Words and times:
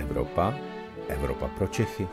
Evropa, 0.00 0.54
Evropa 1.08 1.48
pro 1.48 1.66
Čechy. 1.66 2.08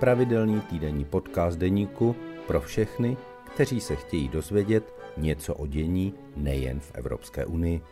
Pravidelný 0.00 0.60
týdenní 0.60 1.04
podcast 1.04 1.58
deníku 1.58 2.16
pro 2.46 2.60
všechny, 2.60 3.16
kteří 3.54 3.80
se 3.80 3.96
chtějí 3.96 4.28
dozvědět 4.28 4.94
něco 5.16 5.54
o 5.54 5.66
dění 5.66 6.14
nejen 6.36 6.80
v 6.80 6.90
Evropské 6.94 7.46
unii. 7.46 7.82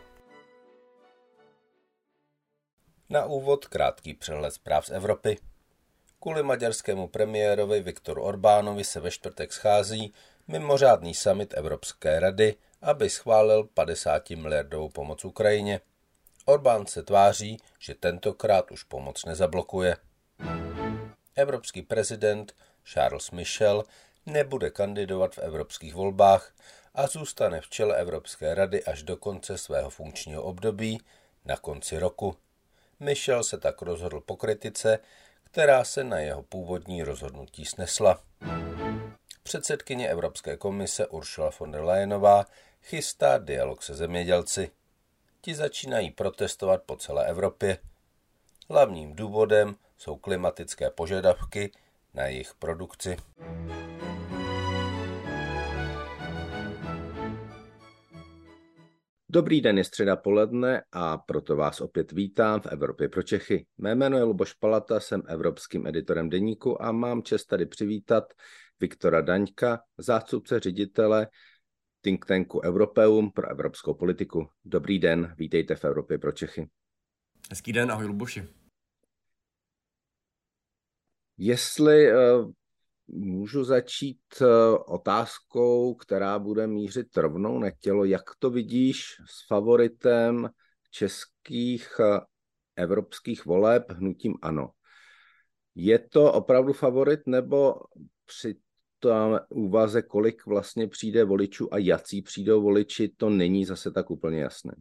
Na 3.09 3.25
úvod 3.25 3.67
krátký 3.67 4.13
přehled 4.13 4.51
zpráv 4.51 4.85
z 4.85 4.89
Evropy. 4.89 5.37
Kvůli 6.19 6.43
maďarskému 6.43 7.07
premiérovi 7.07 7.81
Viktoru 7.81 8.23
Orbánovi 8.23 8.83
se 8.83 8.99
ve 8.99 9.11
čtvrtek 9.11 9.53
schází 9.53 10.13
mimořádný 10.47 11.13
summit 11.13 11.53
Evropské 11.57 12.19
rady, 12.19 12.55
aby 12.81 13.09
schválil 13.09 13.63
50 13.63 14.29
miliardovou 14.29 14.89
pomoc 14.89 15.25
Ukrajině. 15.25 15.79
Orbán 16.45 16.85
se 16.85 17.03
tváří, 17.03 17.57
že 17.79 17.95
tentokrát 17.95 18.71
už 18.71 18.83
pomoc 18.83 19.25
nezablokuje. 19.25 19.97
Evropský 21.35 21.81
prezident 21.81 22.55
Charles 22.83 23.31
Michel 23.31 23.83
nebude 24.25 24.69
kandidovat 24.69 25.35
v 25.35 25.37
evropských 25.37 25.95
volbách 25.95 26.53
a 26.95 27.07
zůstane 27.07 27.61
v 27.61 27.69
čele 27.69 27.97
Evropské 27.97 28.55
rady 28.55 28.83
až 28.83 29.03
do 29.03 29.17
konce 29.17 29.57
svého 29.57 29.89
funkčního 29.89 30.43
období 30.43 31.01
na 31.45 31.57
konci 31.57 31.99
roku. 31.99 32.37
Michel 32.99 33.43
se 33.43 33.57
tak 33.57 33.81
rozhodl 33.81 34.21
po 34.21 34.35
kritice, 34.35 34.99
která 35.43 35.83
se 35.83 36.03
na 36.03 36.19
jeho 36.19 36.43
původní 36.43 37.03
rozhodnutí 37.03 37.65
snesla. 37.65 38.21
Předsedkyně 39.43 40.09
Evropské 40.09 40.57
komise 40.57 41.07
Ursula 41.07 41.51
von 41.59 41.71
der 41.71 41.81
Leyenová 41.81 42.45
chystá 42.81 43.37
dialog 43.37 43.83
se 43.83 43.95
zemědělci. 43.95 44.71
Ti 45.43 45.55
začínají 45.55 46.11
protestovat 46.11 46.83
po 46.85 46.95
celé 46.95 47.27
Evropě. 47.27 47.77
Hlavním 48.69 49.15
důvodem 49.15 49.75
jsou 49.97 50.15
klimatické 50.15 50.89
požadavky 50.89 51.71
na 52.13 52.23
jejich 52.25 52.53
produkci. 52.59 53.17
Dobrý 59.29 59.61
den, 59.61 59.77
je 59.77 59.83
středa 59.83 60.15
poledne 60.15 60.83
a 60.91 61.17
proto 61.17 61.55
vás 61.55 61.81
opět 61.81 62.11
vítám 62.11 62.61
v 62.61 62.65
Evropě 62.65 63.09
pro 63.09 63.23
Čechy. 63.23 63.65
Mé 63.77 63.95
jméno 63.95 64.17
je 64.17 64.23
Luboš 64.23 64.53
Palata, 64.53 64.99
jsem 64.99 65.23
evropským 65.27 65.87
editorem 65.87 66.29
deníku 66.29 66.83
a 66.83 66.91
mám 66.91 67.23
čest 67.23 67.45
tady 67.45 67.65
přivítat 67.65 68.23
Viktora 68.79 69.21
Daňka, 69.21 69.83
zástupce 69.97 70.59
ředitele 70.59 71.27
think 72.01 72.25
tanku 72.25 72.61
Europeum 72.63 73.31
pro 73.31 73.49
evropskou 73.49 73.93
politiku. 73.93 74.49
Dobrý 74.65 74.99
den, 74.99 75.35
vítejte 75.37 75.75
v 75.75 75.85
Evropě 75.85 76.17
pro 76.17 76.31
Čechy. 76.31 76.69
Hezký 77.49 77.73
den, 77.73 77.91
ahoj 77.91 78.05
Luboši. 78.05 78.47
Jestli 81.37 82.13
uh, 82.13 82.51
můžu 83.07 83.63
začít 83.63 84.21
uh, 84.41 84.47
otázkou, 84.87 85.95
která 85.95 86.39
bude 86.39 86.67
mířit 86.67 87.17
rovnou 87.17 87.59
na 87.59 87.71
tělo, 87.71 88.05
jak 88.05 88.35
to 88.39 88.49
vidíš 88.49 89.03
s 89.25 89.47
favoritem 89.47 90.49
českých 90.91 91.99
uh, 91.99 92.19
evropských 92.75 93.45
voleb 93.45 93.83
hnutím 93.89 94.33
ANO? 94.41 94.69
Je 95.75 95.99
to 95.99 96.33
opravdu 96.33 96.73
favorit 96.73 97.19
nebo 97.27 97.75
při 98.25 98.55
tam 99.01 99.39
úvaze, 99.49 100.01
kolik 100.01 100.45
vlastně 100.45 100.87
přijde 100.87 101.23
voličů 101.23 101.73
a 101.73 101.77
jací 101.77 102.21
přijdou 102.21 102.61
voliči, 102.61 103.11
to 103.17 103.29
není 103.29 103.65
zase 103.65 103.91
tak 103.91 104.11
úplně 104.11 104.41
jasné. 104.41 104.73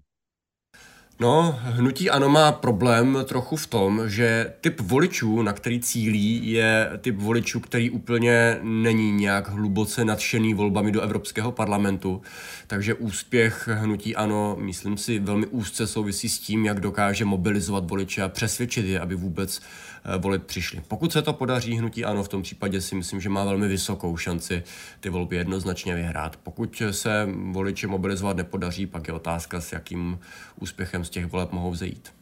No, 1.21 1.59
hnutí 1.63 2.11
ano 2.11 2.29
má 2.29 2.53
problém 2.53 3.19
trochu 3.25 3.57
v 3.57 3.67
tom, 3.67 4.03
že 4.09 4.53
typ 4.61 4.81
voličů, 4.81 5.43
na 5.43 5.53
který 5.53 5.81
cílí, 5.81 6.53
je 6.53 6.91
typ 7.01 7.17
voličů, 7.17 7.61
který 7.61 7.91
úplně 7.91 8.59
není 8.63 9.13
nějak 9.13 9.49
hluboce 9.49 10.05
nadšený 10.05 10.55
volbami 10.55 10.93
do 10.93 11.01
Evropského 11.01 11.53
parlamentu. 11.53 12.23
Takže 12.67 12.95
úspěch 12.95 13.69
hnutí 13.69 14.17
ano, 14.17 14.57
myslím 14.61 14.97
si, 14.97 15.19
velmi 15.19 15.47
úzce 15.47 15.87
souvisí 15.87 16.29
s 16.29 16.39
tím, 16.39 16.67
jak 16.67 16.81
dokáže 16.81 17.25
mobilizovat 17.25 17.91
voliče 17.91 18.23
a 18.23 18.29
přesvědčit 18.29 18.87
je, 18.87 19.01
aby 19.01 19.15
vůbec 19.15 19.61
eh, 19.61 19.90
volit 20.19 20.45
přišli. 20.47 20.83
Pokud 20.89 21.13
se 21.13 21.23
to 21.23 21.33
podaří 21.33 21.75
hnutí 21.75 22.05
ano, 22.05 22.23
v 22.23 22.29
tom 22.29 22.43
případě 22.43 22.81
si 22.81 22.95
myslím, 22.95 23.21
že 23.21 23.29
má 23.29 23.45
velmi 23.45 23.69
vysokou 23.69 24.17
šanci 24.17 24.63
ty 25.01 25.09
volby 25.09 25.37
jednoznačně 25.37 25.95
vyhrát. 25.95 26.37
Pokud 26.37 26.83
se 26.91 27.29
voliče 27.53 27.87
mobilizovat 27.87 28.37
nepodaří, 28.37 28.87
pak 28.87 29.09
je 29.09 29.15
otázka, 29.15 29.61
s 29.61 29.73
jakým 29.73 30.19
úspěchem 30.61 31.05
z 31.05 31.11
těch 31.11 31.27
voleb 31.27 31.53
mohou 31.53 31.71
vzejít. 31.71 32.15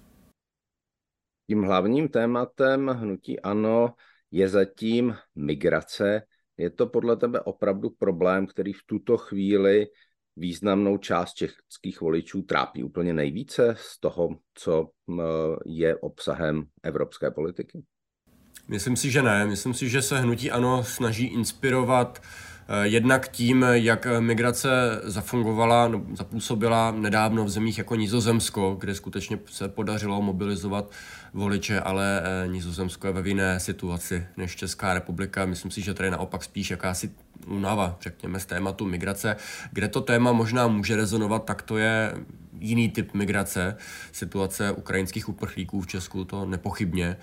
Tím 1.51 1.63
hlavním 1.63 2.09
tématem 2.09 2.89
hnutí 2.89 3.41
ANO 3.41 3.95
je 4.31 4.49
zatím 4.49 5.17
migrace. 5.37 6.23
Je 6.57 6.71
to 6.71 6.87
podle 6.87 7.17
tebe 7.17 7.41
opravdu 7.41 7.91
problém, 7.91 8.47
který 8.47 8.73
v 8.73 8.83
tuto 8.87 9.17
chvíli 9.17 9.87
významnou 10.39 10.99
část 10.99 11.35
českých 11.35 12.01
voličů 12.01 12.43
trápí 12.43 12.85
úplně 12.85 13.15
nejvíce 13.15 13.75
z 13.79 14.01
toho, 14.01 14.29
co 14.55 14.89
je 15.67 15.97
obsahem 15.97 16.65
evropské 16.83 17.31
politiky? 17.31 17.83
Myslím 18.69 18.97
si, 18.97 19.11
že 19.11 19.23
ne. 19.23 19.47
Myslím 19.47 19.75
si, 19.75 19.89
že 19.89 20.03
se 20.03 20.21
hnutí 20.21 20.51
ANO 20.51 20.85
snaží 20.85 21.27
inspirovat 21.27 22.21
Eh, 22.21 22.58
jednak 22.83 23.29
tím, 23.29 23.67
jak 23.73 24.07
migrace 24.21 24.69
zafungovala, 25.05 25.89
no, 25.89 26.03
zapůsobila 26.15 26.91
nedávno 26.91 27.45
v 27.45 27.49
zemích 27.49 27.79
jako 27.79 27.95
Nizozemsko, 27.95 28.77
kde 28.81 28.95
skutečně 28.95 29.39
se 29.47 29.69
podařilo 29.69 30.23
mobilizovat 30.23 30.91
voliče, 31.35 31.81
ale 31.81 32.23
eh, 32.25 32.49
Nizozemsko 32.49 33.07
je 33.07 33.13
ve 33.13 33.29
jiné 33.29 33.61
situaci 33.61 34.27
než 34.37 34.57
Česká 34.57 34.95
republika. 34.95 35.47
Myslím 35.47 35.71
si, 35.71 35.83
že 35.83 35.95
tady 35.95 36.11
naopak 36.11 36.45
spíš 36.45 36.71
jakási 36.71 37.11
únava, 37.47 37.97
řekněme, 38.01 38.41
z 38.41 38.47
tématu 38.47 38.85
migrace. 38.85 39.37
Kde 39.73 39.89
to 39.89 40.01
téma 40.01 40.33
možná 40.33 40.69
může 40.69 40.97
rezonovat, 40.97 41.45
tak 41.45 41.63
to 41.63 41.79
je 41.79 42.15
jiný 42.61 42.89
typ 42.89 43.15
migrace. 43.15 43.77
Situace 44.13 44.73
ukrajinských 44.73 45.29
uprchlíků 45.29 45.81
v 45.81 45.87
Česku 45.87 46.25
to 46.25 46.47
nepochybně 46.47 47.17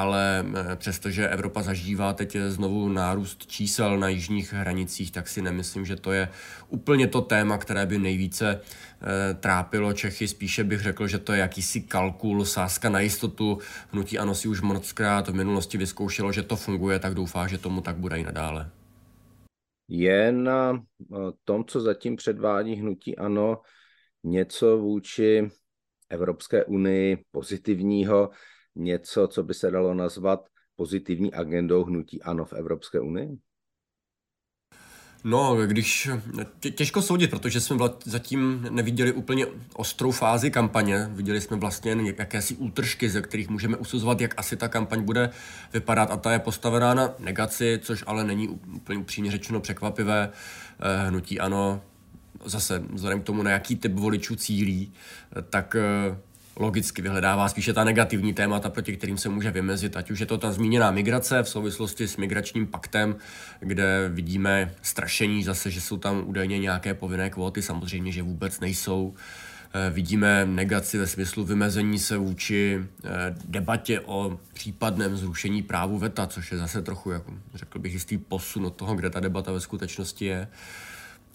ale 0.00 0.44
eh, 0.44 0.76
přestože 0.76 1.28
Evropa 1.28 1.62
zažívá 1.62 2.12
teď 2.12 2.36
znovu 2.48 2.88
nárůst 2.88 3.46
čísel 3.46 3.98
na 3.98 4.08
jižních 4.08 4.52
hranicích, 4.52 5.12
tak 5.12 5.28
si 5.28 5.42
nemyslím, 5.42 5.86
že 5.86 5.96
to 5.96 6.12
je 6.12 6.28
úplně 6.68 7.06
to 7.06 7.20
téma, 7.20 7.58
které 7.58 7.86
by 7.86 7.98
nejvíce 7.98 8.60
eh, 8.60 9.34
trápilo 9.34 9.92
Čechy. 9.92 10.28
Spíše 10.28 10.64
bych 10.64 10.80
řekl, 10.80 11.06
že 11.06 11.18
to 11.18 11.32
je 11.32 11.38
jakýsi 11.38 11.80
kalkul, 11.80 12.44
sázka 12.44 12.88
na 12.88 13.00
jistotu. 13.00 13.58
Hnutí 13.92 14.18
ANO 14.18 14.34
si 14.34 14.48
už 14.48 14.60
mnohokrát 14.60 15.28
v 15.28 15.34
minulosti 15.34 15.78
vyzkoušelo, 15.78 16.32
že 16.32 16.42
to 16.42 16.56
funguje, 16.56 16.98
tak 16.98 17.14
doufá, 17.14 17.46
že 17.46 17.58
tomu 17.58 17.80
tak 17.80 17.96
bude 17.96 18.16
i 18.18 18.24
nadále. 18.24 18.70
Je 19.88 20.32
na 20.32 20.72
eh, 20.72 21.16
tom, 21.44 21.64
co 21.64 21.80
zatím 21.80 22.16
předvádí 22.16 22.74
hnutí 22.74 23.16
ANO, 23.16 23.60
něco 24.24 24.78
vůči 24.78 25.50
Evropské 26.10 26.64
unii 26.64 27.24
pozitivního, 27.30 28.30
něco, 28.80 29.28
co 29.28 29.42
by 29.42 29.54
se 29.54 29.70
dalo 29.70 29.94
nazvat 29.94 30.48
pozitivní 30.76 31.34
agendou 31.34 31.84
hnutí 31.84 32.22
ANO 32.22 32.44
v 32.44 32.52
Evropské 32.52 33.00
unii? 33.00 33.38
No, 35.24 35.56
když 35.66 36.08
těžko 36.74 37.02
soudit, 37.02 37.30
protože 37.30 37.60
jsme 37.60 37.76
zatím 38.04 38.66
neviděli 38.70 39.12
úplně 39.12 39.46
ostrou 39.74 40.10
fázi 40.10 40.50
kampaně. 40.50 41.08
Viděli 41.12 41.40
jsme 41.40 41.56
vlastně 41.56 41.90
jen 41.90 42.00
jakési 42.00 42.54
útržky, 42.54 43.10
ze 43.10 43.22
kterých 43.22 43.48
můžeme 43.48 43.76
usuzovat, 43.76 44.20
jak 44.20 44.34
asi 44.36 44.56
ta 44.56 44.68
kampaň 44.68 45.02
bude 45.02 45.30
vypadat 45.72 46.10
a 46.10 46.16
ta 46.16 46.32
je 46.32 46.38
postavená 46.38 46.94
na 46.94 47.14
negaci, 47.18 47.80
což 47.82 48.04
ale 48.06 48.24
není 48.24 48.48
úplně 48.48 48.98
upřímně 48.98 49.30
řečeno 49.30 49.60
překvapivé. 49.60 50.30
Eh, 50.80 51.08
hnutí 51.08 51.40
ano, 51.40 51.82
zase 52.44 52.82
vzhledem 52.92 53.20
k 53.20 53.24
tomu, 53.24 53.42
na 53.42 53.50
jaký 53.50 53.76
typ 53.76 53.92
voličů 53.92 54.36
cílí, 54.36 54.92
eh, 55.38 55.42
tak 55.42 55.76
eh, 55.76 56.16
logicky 56.60 57.02
vyhledává 57.02 57.48
spíše 57.48 57.72
ta 57.72 57.84
negativní 57.84 58.34
témata, 58.34 58.70
proti 58.70 58.96
kterým 58.96 59.18
se 59.18 59.28
může 59.28 59.50
vymezit, 59.50 59.96
ať 59.96 60.10
už 60.10 60.20
je 60.20 60.26
to 60.26 60.38
ta 60.38 60.52
zmíněná 60.52 60.90
migrace 60.90 61.42
v 61.42 61.48
souvislosti 61.48 62.08
s 62.08 62.16
migračním 62.16 62.66
paktem, 62.66 63.16
kde 63.60 64.10
vidíme 64.12 64.74
strašení 64.82 65.44
zase, 65.44 65.70
že 65.70 65.80
jsou 65.80 65.96
tam 65.96 66.22
údajně 66.26 66.58
nějaké 66.58 66.94
povinné 66.94 67.30
kvóty, 67.30 67.62
samozřejmě, 67.62 68.12
že 68.12 68.22
vůbec 68.22 68.60
nejsou. 68.60 69.14
Eh, 69.74 69.90
vidíme 69.90 70.46
negaci 70.46 70.98
ve 70.98 71.06
smyslu 71.06 71.44
vymezení 71.44 71.98
se 71.98 72.16
vůči 72.16 72.84
eh, 73.04 73.08
debatě 73.44 74.00
o 74.00 74.38
případném 74.52 75.16
zrušení 75.16 75.62
právu 75.62 75.98
VETA, 75.98 76.26
což 76.26 76.52
je 76.52 76.58
zase 76.58 76.82
trochu, 76.82 77.10
jako, 77.10 77.32
řekl 77.54 77.78
bych, 77.78 77.92
jistý 77.92 78.18
posun 78.18 78.66
od 78.66 78.76
toho, 78.76 78.94
kde 78.94 79.10
ta 79.10 79.20
debata 79.20 79.52
ve 79.52 79.60
skutečnosti 79.60 80.24
je. 80.24 80.48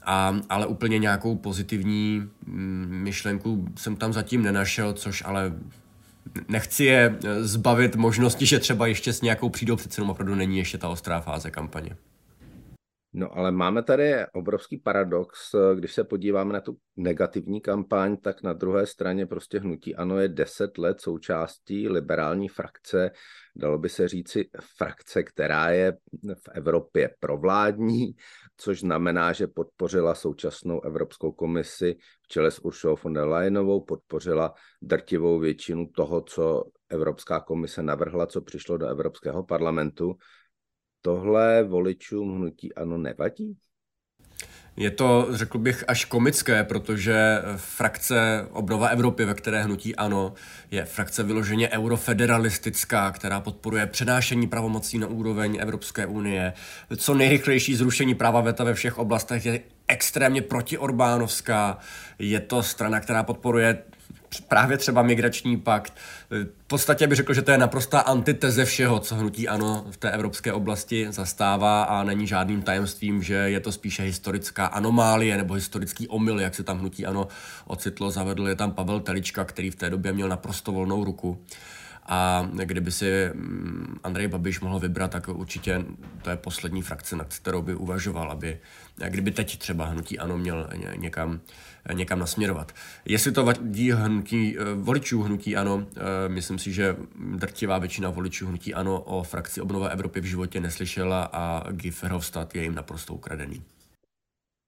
A, 0.05 0.35
ale 0.49 0.65
úplně 0.65 0.99
nějakou 0.99 1.35
pozitivní 1.35 2.29
mm, 2.45 2.87
myšlenku 2.89 3.67
jsem 3.75 3.95
tam 3.95 4.13
zatím 4.13 4.43
nenašel, 4.43 4.93
což 4.93 5.23
ale 5.25 5.53
nechci 6.47 6.83
je 6.83 7.17
eh, 7.23 7.43
zbavit 7.43 7.95
možnosti, 7.95 8.45
že 8.45 8.59
třeba 8.59 8.87
ještě 8.87 9.13
s 9.13 9.21
nějakou 9.21 9.49
přijdou, 9.49 9.75
přece 9.75 10.01
opravdu 10.01 10.35
není 10.35 10.57
ještě 10.57 10.77
ta 10.77 10.89
ostrá 10.89 11.21
fáze 11.21 11.51
kampaně. 11.51 11.95
No 13.17 13.37
ale 13.37 13.51
máme 13.51 13.83
tady 13.83 14.13
obrovský 14.33 14.77
paradox, 14.77 15.55
když 15.75 15.93
se 15.93 16.03
podíváme 16.03 16.53
na 16.53 16.61
tu 16.61 16.77
negativní 16.95 17.61
kampaň, 17.61 18.17
tak 18.17 18.43
na 18.43 18.53
druhé 18.53 18.85
straně 18.85 19.25
prostě 19.25 19.59
hnutí 19.59 19.95
ANO 19.95 20.19
je 20.19 20.27
deset 20.27 20.77
let 20.77 21.01
součástí 21.01 21.89
liberální 21.89 22.47
frakce, 22.47 23.11
dalo 23.55 23.77
by 23.77 23.89
se 23.89 24.07
říci 24.07 24.49
frakce, 24.77 25.23
která 25.23 25.69
je 25.69 25.97
v 26.33 26.49
Evropě 26.51 27.15
provládní, 27.19 28.15
což 28.57 28.79
znamená, 28.79 29.33
že 29.33 29.47
podpořila 29.47 30.15
současnou 30.15 30.81
Evropskou 30.81 31.31
komisi 31.31 31.95
v 32.21 32.27
čele 32.27 32.51
s 32.51 32.59
Uršou 32.59 32.95
von 33.03 33.13
der 33.13 33.27
Leyenovou, 33.27 33.81
podpořila 33.81 34.53
drtivou 34.81 35.39
většinu 35.39 35.87
toho, 35.87 36.21
co 36.21 36.63
Evropská 36.89 37.39
komise 37.39 37.83
navrhla, 37.83 38.27
co 38.27 38.41
přišlo 38.41 38.77
do 38.77 38.87
Evropského 38.87 39.43
parlamentu 39.43 40.15
tohle 41.05 41.63
voličům 41.63 42.35
hnutí 42.35 42.73
ano 42.73 42.97
nevadí? 42.97 43.57
Je 44.77 44.91
to, 44.91 45.27
řekl 45.31 45.57
bych, 45.57 45.83
až 45.87 46.05
komické, 46.05 46.63
protože 46.63 47.41
frakce 47.55 48.47
Obnova 48.51 48.87
Evropy, 48.87 49.25
ve 49.25 49.33
které 49.33 49.63
hnutí 49.63 49.95
ANO, 49.95 50.33
je 50.71 50.85
frakce 50.85 51.23
vyloženě 51.23 51.69
eurofederalistická, 51.69 53.11
která 53.11 53.41
podporuje 53.41 53.87
přenášení 53.87 54.47
pravomocí 54.47 54.97
na 54.97 55.07
úroveň 55.07 55.57
Evropské 55.61 56.05
unie. 56.05 56.53
Co 56.97 57.13
nejrychlejší 57.13 57.75
zrušení 57.75 58.15
práva 58.15 58.41
VETA 58.41 58.63
ve 58.63 58.73
všech 58.73 58.97
oblastech 58.97 59.45
je 59.45 59.59
extrémně 59.87 60.41
protiorbánovská. 60.41 61.77
Je 62.19 62.39
to 62.39 62.63
strana, 62.63 62.99
která 62.99 63.23
podporuje 63.23 63.83
právě 64.47 64.77
třeba 64.77 65.01
migrační 65.01 65.57
pakt. 65.57 65.93
V 66.29 66.67
podstatě 66.67 67.07
bych 67.07 67.15
řekl, 67.15 67.33
že 67.33 67.41
to 67.41 67.51
je 67.51 67.57
naprostá 67.57 67.99
antiteze 67.99 68.65
všeho, 68.65 68.99
co 68.99 69.15
hnutí 69.15 69.47
ano 69.47 69.85
v 69.91 69.97
té 69.97 70.11
evropské 70.11 70.53
oblasti 70.53 71.07
zastává 71.09 71.83
a 71.83 72.03
není 72.03 72.27
žádným 72.27 72.61
tajemstvím, 72.61 73.23
že 73.23 73.33
je 73.33 73.59
to 73.59 73.71
spíše 73.71 74.03
historická 74.03 74.65
anomálie 74.65 75.37
nebo 75.37 75.53
historický 75.53 76.07
omyl, 76.07 76.39
jak 76.39 76.55
se 76.55 76.63
tam 76.63 76.79
hnutí 76.79 77.05
ano 77.05 77.27
ocitlo, 77.67 78.11
zavedl 78.11 78.47
je 78.47 78.55
tam 78.55 78.71
Pavel 78.71 78.99
Telička, 78.99 79.45
který 79.45 79.71
v 79.71 79.75
té 79.75 79.89
době 79.89 80.13
měl 80.13 80.29
naprosto 80.29 80.71
volnou 80.71 81.03
ruku. 81.03 81.41
A 82.05 82.49
kdyby 82.63 82.91
si 82.91 83.29
mm, 83.33 83.97
Andrej 84.03 84.27
Babiš 84.27 84.59
mohl 84.59 84.79
vybrat, 84.79 85.11
tak 85.11 85.27
určitě 85.27 85.85
to 86.21 86.29
je 86.29 86.37
poslední 86.37 86.81
frakce, 86.81 87.15
nad 87.15 87.33
kterou 87.33 87.61
by 87.61 87.75
uvažoval, 87.75 88.31
aby 88.31 88.59
kdyby 89.09 89.31
teď 89.31 89.57
třeba 89.57 89.85
hnutí 89.85 90.19
ano 90.19 90.37
měl 90.37 90.69
někam, 90.95 91.39
někam 91.93 92.19
nasměrovat. 92.19 92.71
Jestli 93.05 93.31
to 93.31 93.45
vadí 93.45 93.91
hnutí, 93.91 94.57
eh, 94.59 94.63
voličů 94.75 95.21
hnutí 95.21 95.55
ano, 95.55 95.87
eh, 95.95 96.29
myslím 96.29 96.59
si, 96.59 96.73
že 96.73 96.95
drtivá 97.35 97.77
většina 97.77 98.09
voličů 98.09 98.47
hnutí 98.47 98.73
ano 98.73 99.01
o 99.01 99.23
frakci 99.23 99.61
obnova 99.61 99.87
Evropy 99.87 100.21
v 100.21 100.25
životě 100.25 100.59
neslyšela 100.59 101.23
a 101.33 101.71
Guy 101.71 101.91
je 102.53 102.63
jim 102.63 102.75
naprosto 102.75 103.13
ukradený. 103.13 103.63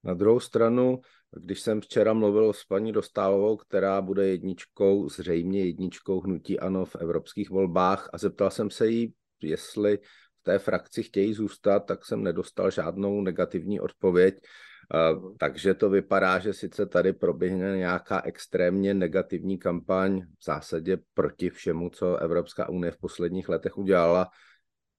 Na 0.04 0.14
druhou 0.14 0.40
stranu 0.40 1.02
když 1.36 1.62
jsem 1.62 1.82
včera 1.82 2.14
mluvil 2.14 2.54
s 2.54 2.66
paní 2.66 2.92
Dostálovou, 2.92 3.58
která 3.58 4.02
bude 4.02 4.28
jedničkou, 4.28 5.10
zřejmě 5.10 5.66
jedničkou 5.66 6.20
hnutí 6.20 6.60
ANO 6.60 6.86
v 6.86 6.96
evropských 6.96 7.50
volbách 7.50 8.10
a 8.14 8.18
zeptal 8.18 8.52
jsem 8.52 8.70
se 8.70 8.88
jí, 8.88 9.14
jestli 9.42 9.98
v 10.40 10.44
té 10.44 10.60
frakci 10.60 11.04
chtějí 11.04 11.34
zůstat, 11.34 11.80
tak 11.80 12.06
jsem 12.06 12.24
nedostal 12.24 12.72
žádnou 12.72 13.22
negativní 13.22 13.80
odpověď. 13.80 14.36
Takže 15.40 15.74
to 15.74 15.90
vypadá, 15.90 16.40
že 16.40 16.54
sice 16.54 16.86
tady 16.86 17.14
proběhne 17.14 17.78
nějaká 17.78 18.22
extrémně 18.26 18.94
negativní 18.94 19.58
kampaň 19.58 20.22
v 20.22 20.46
zásadě 20.46 20.98
proti 21.14 21.50
všemu, 21.50 21.90
co 21.90 22.18
Evropská 22.18 22.70
unie 22.70 22.92
v 22.92 22.98
posledních 22.98 23.50
letech 23.50 23.78
udělala 23.78 24.30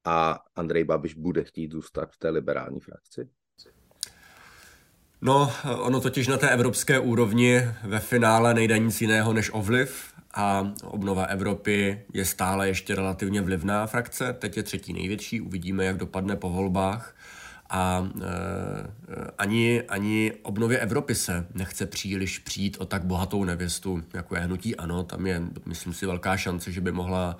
a 0.05 0.39
Andrej 0.55 0.85
Babiš 0.85 1.15
bude 1.15 1.45
chtít 1.45 1.73
zůstat 1.73 2.13
v 2.13 2.19
té 2.19 2.29
liberální 2.31 2.81
frakci? 2.81 3.29
No, 5.23 5.53
ono 5.79 6.01
totiž 6.01 6.27
na 6.27 6.37
té 6.37 6.51
evropské 6.51 6.99
úrovni 6.99 7.63
ve 7.85 7.99
finále 7.99 8.55
nejde 8.55 8.79
nic 8.79 9.01
jiného 9.01 9.33
než 9.33 9.51
ovliv 9.53 10.13
a 10.35 10.73
obnova 10.85 11.25
Evropy 11.25 12.03
je 12.13 12.25
stále 12.25 12.69
ještě 12.69 12.95
relativně 12.95 13.43
vlivná 13.43 13.87
frakce, 13.87 14.33
teď 14.33 14.57
je 14.57 14.63
třetí 14.63 14.93
největší, 14.93 15.41
uvidíme, 15.41 15.85
jak 15.85 15.97
dopadne 15.97 16.37
po 16.37 16.51
volbách. 16.51 17.17
A 17.71 18.09
e, 18.23 18.27
ani, 19.39 19.83
ani 19.83 20.33
obnově 20.43 20.79
Evropy 20.79 21.15
se 21.15 21.47
nechce 21.55 21.87
příliš 21.87 22.39
přijít 22.39 22.77
o 22.81 22.85
tak 22.85 23.05
bohatou 23.05 23.45
nevěstu, 23.45 24.03
jako 24.15 24.35
je 24.37 24.41
hnutí 24.41 24.77
ANO, 24.77 25.03
tam 25.03 25.27
je, 25.27 25.43
myslím 25.67 25.93
si, 25.93 26.07
velká 26.07 26.37
šance, 26.37 26.73
že 26.73 26.81
by 26.81 26.93
mohla 26.93 27.37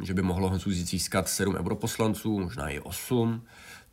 e, 0.00 0.04
že 0.06 0.14
by 0.14 0.22
mohlo 0.22 0.58
získat 0.66 1.28
sedm 1.28 1.54
europoslanců, 1.54 2.40
možná 2.40 2.68
i 2.68 2.80
osm 2.80 3.42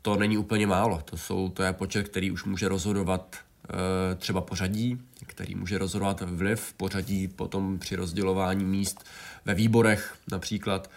to 0.06 0.16
není 0.16 0.38
úplně 0.38 0.68
málo. 0.68 1.02
To, 1.06 1.18
jsou, 1.18 1.50
to 1.50 1.64
je 1.64 1.74
počet, 1.74 2.10
který 2.10 2.32
už 2.32 2.44
může 2.44 2.68
rozhodovat 2.68 3.36
e, 3.36 4.16
třeba 4.16 4.42
pořadí, 4.42 5.02
který 5.26 5.56
může 5.56 5.78
rozhodovat 5.78 6.22
vliv 6.22 6.74
pořadí 6.78 7.28
potom 7.28 7.80
při 7.80 7.96
rozdělování 7.96 8.66
míst 8.66 9.06
ve 9.46 9.54
výborech 9.54 10.16
například. 10.32 10.90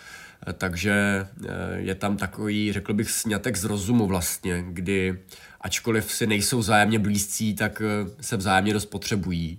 E, 0.49 0.52
takže 0.52 0.93
e, 0.93 1.78
je 1.78 1.94
tam 1.94 2.16
takový, 2.16 2.72
řekl 2.72 2.94
bych, 2.94 3.10
snětek 3.10 3.56
z 3.56 3.64
rozumu 3.64 4.06
vlastně, 4.06 4.64
kdy 4.69 5.19
ačkoliv 5.60 6.12
si 6.12 6.26
nejsou 6.26 6.62
zájemně 6.62 6.99
blízcí, 6.99 7.55
tak 7.55 7.82
se 8.20 8.37
vzájemně 8.37 8.72
dost 8.72 8.87
potřebují. 8.87 9.58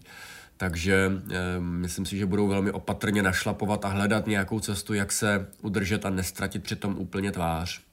Takže 0.57 1.11
e, 1.31 1.59
myslím 1.59 2.05
si, 2.05 2.17
že 2.17 2.25
budou 2.25 2.47
velmi 2.47 2.71
opatrně 2.71 3.23
našlapovat 3.23 3.85
a 3.85 3.87
hledat 3.87 4.27
nějakou 4.27 4.59
cestu, 4.59 4.93
jak 4.93 5.11
se 5.11 5.47
udržet 5.61 6.05
a 6.05 6.09
nestratit 6.09 6.63
přitom 6.63 6.97
úplně 6.97 7.31
tvář. 7.31 7.88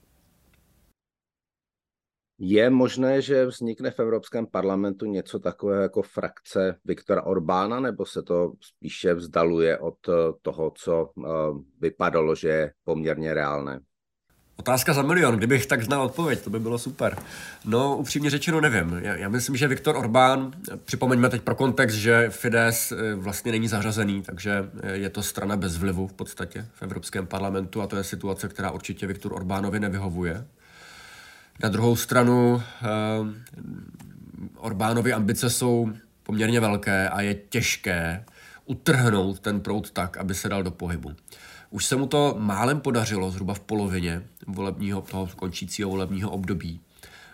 Je 2.38 2.70
možné, 2.70 3.22
že 3.22 3.46
vznikne 3.46 3.90
v 3.90 4.00
Evropském 4.00 4.46
parlamentu 4.46 5.06
něco 5.06 5.38
takového 5.38 5.82
jako 5.82 6.02
frakce 6.02 6.76
Viktora 6.84 7.22
Orbána, 7.22 7.80
nebo 7.80 8.06
se 8.06 8.22
to 8.22 8.52
spíše 8.60 9.14
vzdaluje 9.14 9.78
od 9.78 9.94
eh, 10.08 10.12
toho, 10.42 10.72
co 10.76 11.10
eh, 11.18 11.28
vypadalo, 11.80 12.34
že 12.34 12.48
je 12.48 12.72
poměrně 12.84 13.34
reálné? 13.34 13.80
Otázka 14.56 14.92
za 14.92 15.02
milion, 15.02 15.36
kdybych 15.36 15.66
tak 15.66 15.82
znal 15.82 16.02
odpověď, 16.02 16.40
to 16.40 16.50
by 16.50 16.60
bylo 16.60 16.78
super. 16.78 17.18
No, 17.64 17.96
upřímně 17.96 18.30
řečeno 18.30 18.60
nevím. 18.60 18.98
Já, 19.02 19.16
já 19.16 19.28
myslím, 19.28 19.56
že 19.56 19.68
Viktor 19.68 19.96
Orbán, 19.96 20.52
připomeňme 20.84 21.28
teď 21.28 21.42
pro 21.42 21.54
kontext, 21.54 21.96
že 21.96 22.30
Fides 22.30 22.92
eh, 22.92 23.14
vlastně 23.14 23.52
není 23.52 23.68
zařazený, 23.68 24.22
takže 24.22 24.70
je 24.92 25.10
to 25.10 25.22
strana 25.22 25.56
bez 25.56 25.76
vlivu 25.76 26.06
v 26.06 26.12
podstatě 26.12 26.66
v 26.74 26.82
Evropském 26.82 27.26
parlamentu 27.26 27.82
a 27.82 27.86
to 27.86 27.96
je 27.96 28.04
situace, 28.04 28.48
která 28.48 28.70
určitě 28.70 29.06
Viktor 29.06 29.32
Orbánovi 29.32 29.80
nevyhovuje. 29.80 30.46
Na 31.62 31.68
druhou 31.68 31.96
stranu 31.96 32.62
eh, 32.82 32.86
Orbánovy 34.56 35.12
ambice 35.12 35.50
jsou 35.50 35.92
poměrně 36.22 36.60
velké 36.60 37.08
a 37.08 37.20
je 37.20 37.34
těžké 37.34 38.24
utrhnout 38.64 39.40
ten 39.40 39.60
proud 39.60 39.90
tak, 39.90 40.16
aby 40.16 40.34
se 40.34 40.48
dal 40.48 40.62
do 40.62 40.70
pohybu. 40.70 41.12
Už 41.70 41.84
se 41.84 41.96
mu 41.96 42.06
to 42.06 42.34
málem 42.38 42.80
podařilo, 42.80 43.30
zhruba 43.30 43.54
v 43.54 43.60
polovině 43.60 44.22
volebního, 44.46 45.00
toho 45.00 45.26
končícího 45.36 45.90
volebního 45.90 46.30
období. 46.30 46.80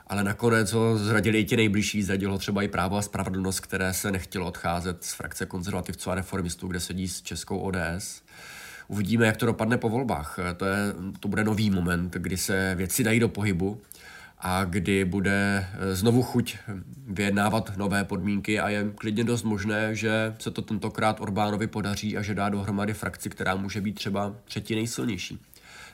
Ale 0.07 0.25
nakonec 0.25 0.73
ho 0.73 0.99
zradili 0.99 1.38
i 1.38 1.45
ti 1.45 1.57
nejbližší, 1.57 2.02
zradilo 2.02 2.38
třeba 2.38 2.62
i 2.62 2.69
právo 2.69 2.97
a 2.97 3.02
spravedlnost, 3.02 3.61
které 3.61 3.95
se 3.95 4.12
nechtělo 4.12 4.47
odcházet 4.47 5.05
z 5.05 5.12
frakce 5.12 5.47
konzervativců 5.47 6.11
a 6.11 6.14
reformistů, 6.14 6.69
kde 6.69 6.81
sedí 6.81 7.09
s 7.09 7.23
českou 7.23 7.59
ODS. 7.59 8.23
Uvidíme, 8.88 9.26
jak 9.26 9.37
to 9.37 9.47
dopadne 9.47 9.79
po 9.79 9.88
volbách. 9.88 10.38
To, 10.57 10.64
je, 10.64 10.76
to 11.21 11.29
bude 11.29 11.45
nový 11.45 11.71
moment, 11.71 12.12
kdy 12.12 12.37
se 12.37 12.75
věci 12.75 13.05
dají 13.05 13.21
do 13.21 13.29
pohybu 13.29 13.81
a 14.43 14.65
kdy 14.65 15.05
bude 15.05 15.67
eh, 15.67 15.95
znovu 15.95 16.23
chuť 16.23 16.57
vyjednávat 17.07 17.77
nové 17.77 18.05
podmínky 18.05 18.61
a 18.61 18.69
je 18.69 18.93
klidně 18.97 19.25
dost 19.25 19.43
možné, 19.43 19.95
že 19.95 20.35
se 20.39 20.51
to 20.51 20.63
tentokrát 20.63 21.21
Orbánovi 21.21 21.67
podaří 21.67 22.17
a 22.17 22.23
že 22.23 22.35
dá 22.35 22.49
dohromady 22.49 22.95
frakci, 22.95 23.31
která 23.31 23.55
může 23.55 23.81
být 23.81 23.93
třeba 23.93 24.37
třetí 24.45 24.75
nejsilnější 24.75 25.39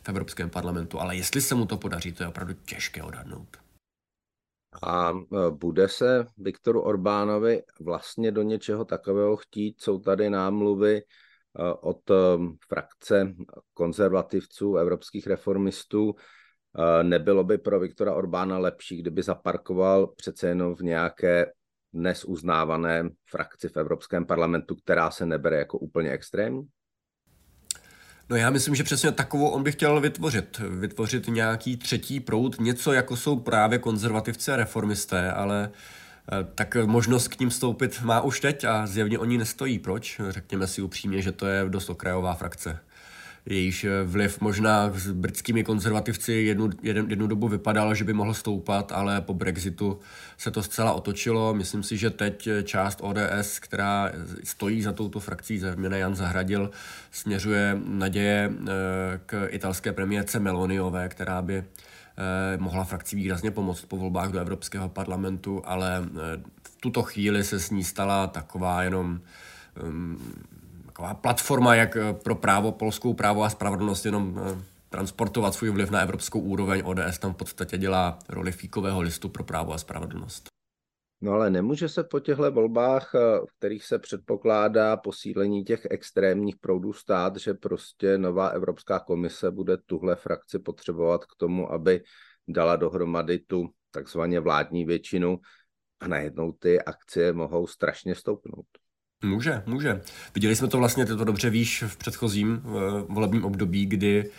v 0.03 0.09
Evropském 0.09 0.51
parlamentu. 0.51 1.01
Ale 1.01 1.17
jestli 1.17 1.41
se 1.41 1.55
mu 1.55 1.67
to 1.67 1.77
podaří, 1.77 2.13
to 2.13 2.23
je 2.23 2.29
opravdu 2.29 2.55
těžké 2.65 3.03
odhadnout. 3.03 3.57
A 4.83 5.13
eh, 5.13 5.51
bude 5.51 5.89
se 5.89 6.27
Viktoru 6.39 6.81
Orbánovi 6.81 7.63
vlastně 7.81 8.33
do 8.33 8.43
něčeho 8.43 8.85
takového 8.85 9.37
chtít? 9.37 9.81
Jsou 9.81 9.99
tady 9.99 10.31
námluvy 10.31 10.97
eh, 10.97 11.73
od 11.81 12.01
frakce 12.69 13.35
konzervativců, 13.75 14.77
evropských 14.77 15.27
reformistů, 15.27 16.15
Nebylo 17.03 17.45
by 17.45 17.59
pro 17.59 17.81
Viktora 17.81 18.15
Orbána 18.15 18.59
lepší, 18.59 18.97
kdyby 18.97 19.23
zaparkoval 19.23 20.07
přece 20.07 20.49
jenom 20.49 20.75
v 20.75 20.81
nějaké 20.81 21.53
dnes 21.93 22.25
uznávané 22.25 23.09
frakci 23.31 23.69
v 23.69 23.77
Evropském 23.77 24.27
parlamentu, 24.27 24.77
která 24.77 25.11
se 25.11 25.27
nebere 25.27 25.57
jako 25.59 25.79
úplně 25.79 26.11
extrémní? 26.11 26.69
No 28.31 28.37
já 28.37 28.51
myslím, 28.51 28.75
že 28.75 28.85
přesně 28.85 29.13
takovou 29.13 29.49
on 29.49 29.63
by 29.63 29.73
chtěl 29.73 30.01
vytvořit. 30.01 30.59
Vytvořit 30.59 31.27
nějaký 31.29 31.77
třetí 31.77 32.21
proud, 32.21 32.61
něco 32.61 32.93
jako 32.93 33.17
jsou 33.17 33.39
právě 33.39 33.79
konzervativci 33.79 34.53
a 34.53 34.57
reformisté, 34.57 35.33
ale 35.33 35.71
eh, 36.33 36.47
tak 36.55 36.77
možnost 36.87 37.29
k 37.29 37.41
ním 37.41 37.51
stoupit 37.51 38.03
má 38.03 38.21
už 38.21 38.41
teď 38.41 38.65
a 38.65 38.87
zjevně 38.87 39.19
oni 39.19 39.39
nestojí. 39.39 39.79
Proč? 39.79 40.21
Řekněme 40.29 40.67
si 40.67 40.83
upřímně, 40.83 41.23
že 41.23 41.33
to 41.33 41.47
je 41.47 41.65
dost 41.69 41.91
okrajová 41.91 42.35
frakce 42.35 42.81
jejíž 43.49 43.87
vliv 44.05 44.41
možná 44.41 44.91
s 44.95 45.11
britskými 45.11 45.65
konzervativci 45.65 46.33
jednu, 46.33 46.71
jednu, 46.83 47.07
jednu 47.09 47.27
dobu 47.27 47.49
vypadal, 47.49 47.95
že 47.95 48.05
by 48.05 48.13
mohl 48.13 48.35
stoupat, 48.35 48.93
ale 48.93 49.21
po 49.21 49.35
Brexitu 49.35 49.99
se 50.37 50.51
to 50.51 50.63
zcela 50.63 50.93
otočilo. 50.93 51.55
Myslím 51.55 51.83
si, 51.83 51.97
že 51.97 52.11
teď 52.11 52.49
část 52.65 53.01
ODS, 53.03 53.59
která 53.59 54.13
stojí 54.45 54.83
za 54.83 54.93
touto 54.93 55.21
frakcí, 55.21 55.59
zejména 55.59 55.97
Jan 55.97 56.15
Zahradil, 56.15 56.71
směřuje 57.11 57.81
naděje 57.85 58.53
eh, 58.53 58.67
k 59.27 59.49
italské 59.51 59.93
premiérce 59.93 60.39
Meloniové, 60.39 61.09
která 61.09 61.43
by 61.43 61.55
eh, 61.57 61.65
mohla 62.57 62.85
frakci 62.85 63.17
výrazně 63.17 63.51
pomoct 63.51 63.85
po 63.85 63.97
volbách 63.97 64.31
do 64.31 64.41
Evropského 64.41 64.89
parlamentu, 64.89 65.63
ale 65.65 66.05
eh, 66.05 66.41
v 66.63 66.77
tuto 66.81 67.03
chvíli 67.03 67.45
se 67.45 67.61
s 67.61 67.71
ní 67.71 67.85
stala 67.85 68.27
taková 68.27 68.83
jenom 68.83 69.21
um, 69.83 70.19
taková 70.99 71.15
platforma, 71.15 71.75
jak 71.75 71.97
pro 72.23 72.35
právo, 72.35 72.73
polskou 72.73 73.15
právo 73.15 73.43
a 73.43 73.51
spravedlnost 73.51 74.05
jenom 74.05 74.41
transportovat 74.89 75.55
svůj 75.55 75.71
vliv 75.71 75.91
na 75.91 76.01
evropskou 76.01 76.41
úroveň. 76.41 76.83
ODS 76.85 77.19
tam 77.19 77.35
v 77.35 77.37
podstatě 77.37 77.79
dělá 77.79 78.19
roli 78.29 78.53
fíkového 78.53 79.01
listu 79.01 79.29
pro 79.29 79.45
právo 79.45 79.73
a 79.73 79.79
spravedlnost. 79.79 80.49
No 81.21 81.33
ale 81.33 81.51
nemůže 81.51 81.89
se 81.89 82.05
po 82.05 82.21
těchto 82.21 82.53
volbách, 82.53 83.15
eh, 83.15 83.19
v 83.19 83.59
kterých 83.59 83.85
se 83.85 83.99
předpokládá 83.99 84.97
posílení 84.97 85.65
těch 85.65 85.87
extrémních 85.91 86.57
proudů 86.57 86.93
stát, 86.93 87.37
že 87.37 87.55
prostě 87.55 88.19
nová 88.19 88.49
Evropská 88.49 88.99
komise 88.99 89.51
bude 89.51 89.77
tuhle 89.77 90.17
frakci 90.17 90.59
potřebovat 90.59 91.25
k 91.25 91.37
tomu, 91.37 91.73
aby 91.73 92.03
dala 92.49 92.77
dohromady 92.77 93.39
tu 93.39 93.69
takzvaně 93.91 94.41
vládní 94.41 94.85
většinu 94.85 95.39
a 96.01 96.09
najednou 96.09 96.53
ty 96.53 96.83
akcie 96.83 97.33
mohou 97.33 97.67
strašně 97.67 98.15
stoupnout. 98.15 98.67
Může, 99.25 99.63
může. 99.67 100.01
Viděli 100.35 100.57
jsme 100.57 100.69
to 100.69 100.79
vlastně, 100.79 101.07
ty 101.07 101.17
to 101.17 101.25
dobře 101.25 101.51
víš, 101.51 101.85
v 101.87 101.97
předchozím 101.97 102.63
eh, 102.65 102.71
volebním 103.09 103.45
období, 103.45 103.87
kdy 103.87 104.31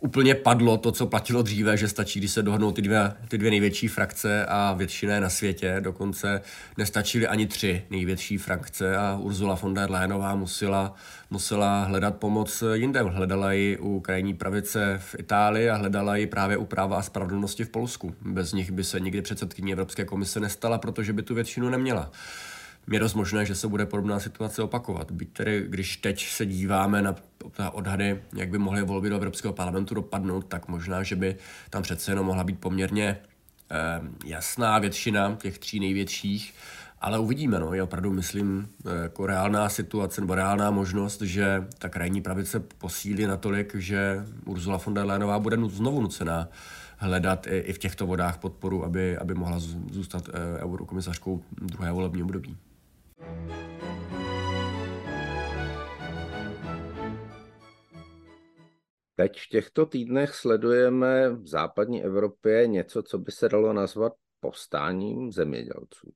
úplně 0.00 0.34
padlo 0.34 0.76
to, 0.76 0.92
co 0.92 1.06
platilo 1.06 1.42
dříve, 1.42 1.76
že 1.76 1.88
stačí, 1.88 2.18
když 2.18 2.30
se 2.30 2.42
dohodnou 2.42 2.72
ty 2.72 2.82
dvě, 2.82 3.12
ty 3.28 3.38
dvě 3.38 3.50
největší 3.50 3.88
frakce 3.88 4.46
a 4.46 4.74
většina 4.74 5.20
na 5.20 5.30
světě. 5.30 5.76
Dokonce 5.80 6.40
nestačily 6.76 7.26
ani 7.26 7.46
tři 7.46 7.82
největší 7.90 8.38
frakce 8.38 8.96
a 8.96 9.18
Ursula 9.20 9.54
von 9.54 9.74
der 9.74 9.90
Leyenová 9.90 10.34
musela, 10.34 10.94
musela 11.30 11.84
hledat 11.84 12.16
pomoc 12.16 12.64
jinde. 12.72 13.02
Hledala 13.02 13.52
ji 13.52 13.78
u 13.78 14.00
krajní 14.00 14.34
pravice 14.34 15.00
v 15.02 15.16
Itálii 15.18 15.70
a 15.70 15.76
hledala 15.76 16.16
ji 16.16 16.26
právě 16.26 16.56
u 16.56 16.64
práva 16.64 16.98
a 16.98 17.02
spravedlnosti 17.02 17.64
v 17.64 17.70
Polsku. 17.70 18.14
Bez 18.20 18.52
nich 18.52 18.70
by 18.70 18.84
se 18.84 19.00
nikdy 19.00 19.22
předsedkyní 19.22 19.72
Evropské 19.72 20.04
komise 20.04 20.40
nestala, 20.40 20.78
protože 20.78 21.12
by 21.12 21.22
tu 21.22 21.34
většinu 21.34 21.68
neměla 21.68 22.10
je 22.90 23.00
dost 23.00 23.14
možné, 23.14 23.44
že 23.44 23.54
se 23.54 23.68
bude 23.68 23.86
podobná 23.86 24.20
situace 24.20 24.62
opakovat. 24.62 25.10
Byť 25.10 25.32
tedy, 25.32 25.64
když 25.68 25.96
teď 25.96 26.26
se 26.26 26.46
díváme 26.46 27.02
na 27.02 27.14
odhady, 27.72 28.22
jak 28.34 28.48
by 28.48 28.58
mohly 28.58 28.82
volby 28.82 29.10
do 29.10 29.16
Evropského 29.16 29.52
parlamentu 29.52 29.94
dopadnout, 29.94 30.46
tak 30.46 30.68
možná, 30.68 31.02
že 31.02 31.16
by 31.16 31.36
tam 31.70 31.82
přece 31.82 32.10
jenom 32.10 32.26
mohla 32.26 32.44
být 32.44 32.60
poměrně 32.60 33.18
eh, 33.70 33.76
jasná 34.24 34.78
většina 34.78 35.36
těch 35.40 35.58
tří 35.58 35.80
největších, 35.80 36.54
ale 37.00 37.18
uvidíme, 37.18 37.58
no, 37.58 37.74
je 37.74 37.82
opravdu, 37.82 38.12
myslím, 38.12 38.68
eh, 38.86 39.02
jako 39.02 39.26
reálná 39.26 39.68
situace 39.68 40.20
nebo 40.20 40.34
reálná 40.34 40.70
možnost, 40.70 41.20
že 41.20 41.66
ta 41.78 41.88
krajní 41.88 42.22
pravice 42.22 42.60
posílí 42.60 43.26
natolik, 43.26 43.74
že 43.74 44.24
Ursula 44.44 44.76
von 44.76 44.94
der 44.94 45.06
Leyenová 45.06 45.38
bude 45.38 45.56
znovu 45.68 46.02
nucená 46.02 46.48
hledat 46.96 47.46
i, 47.46 47.58
i 47.58 47.72
v 47.72 47.78
těchto 47.78 48.06
vodách 48.06 48.38
podporu, 48.38 48.84
aby, 48.84 49.18
aby 49.18 49.34
mohla 49.34 49.58
zůstat 49.90 50.28
eh, 50.28 50.62
eurokomisařkou 50.62 51.42
druhé 51.60 51.92
volební 51.92 52.22
období. 52.22 52.56
Teď 59.18 59.40
v 59.40 59.48
těchto 59.48 59.86
týdnech 59.86 60.34
sledujeme 60.34 61.30
v 61.30 61.46
západní 61.46 62.04
Evropě 62.04 62.66
něco, 62.66 63.02
co 63.02 63.18
by 63.18 63.32
se 63.32 63.48
dalo 63.48 63.72
nazvat 63.72 64.12
povstáním 64.40 65.32
zemědělců. 65.32 66.12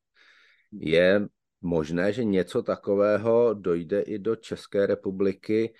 Je 0.72 1.26
možné, 1.60 2.12
že 2.12 2.24
něco 2.24 2.62
takového 2.62 3.54
dojde 3.54 4.00
i 4.00 4.18
do 4.18 4.36
České 4.36 4.86
republiky 4.86 5.74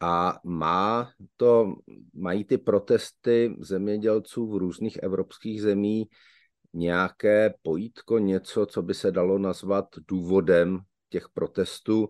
a 0.00 0.40
má 0.44 1.12
to, 1.36 1.74
mají 2.14 2.44
ty 2.44 2.58
protesty 2.58 3.56
zemědělců 3.60 4.46
v 4.46 4.56
různých 4.56 4.96
evropských 5.02 5.62
zemích 5.62 6.08
nějaké 6.72 7.54
pojítko, 7.62 8.18
něco, 8.18 8.66
co 8.66 8.82
by 8.82 8.94
se 8.94 9.10
dalo 9.10 9.38
nazvat 9.38 9.88
důvodem 10.08 10.78
těch 11.08 11.28
protestů 11.28 12.08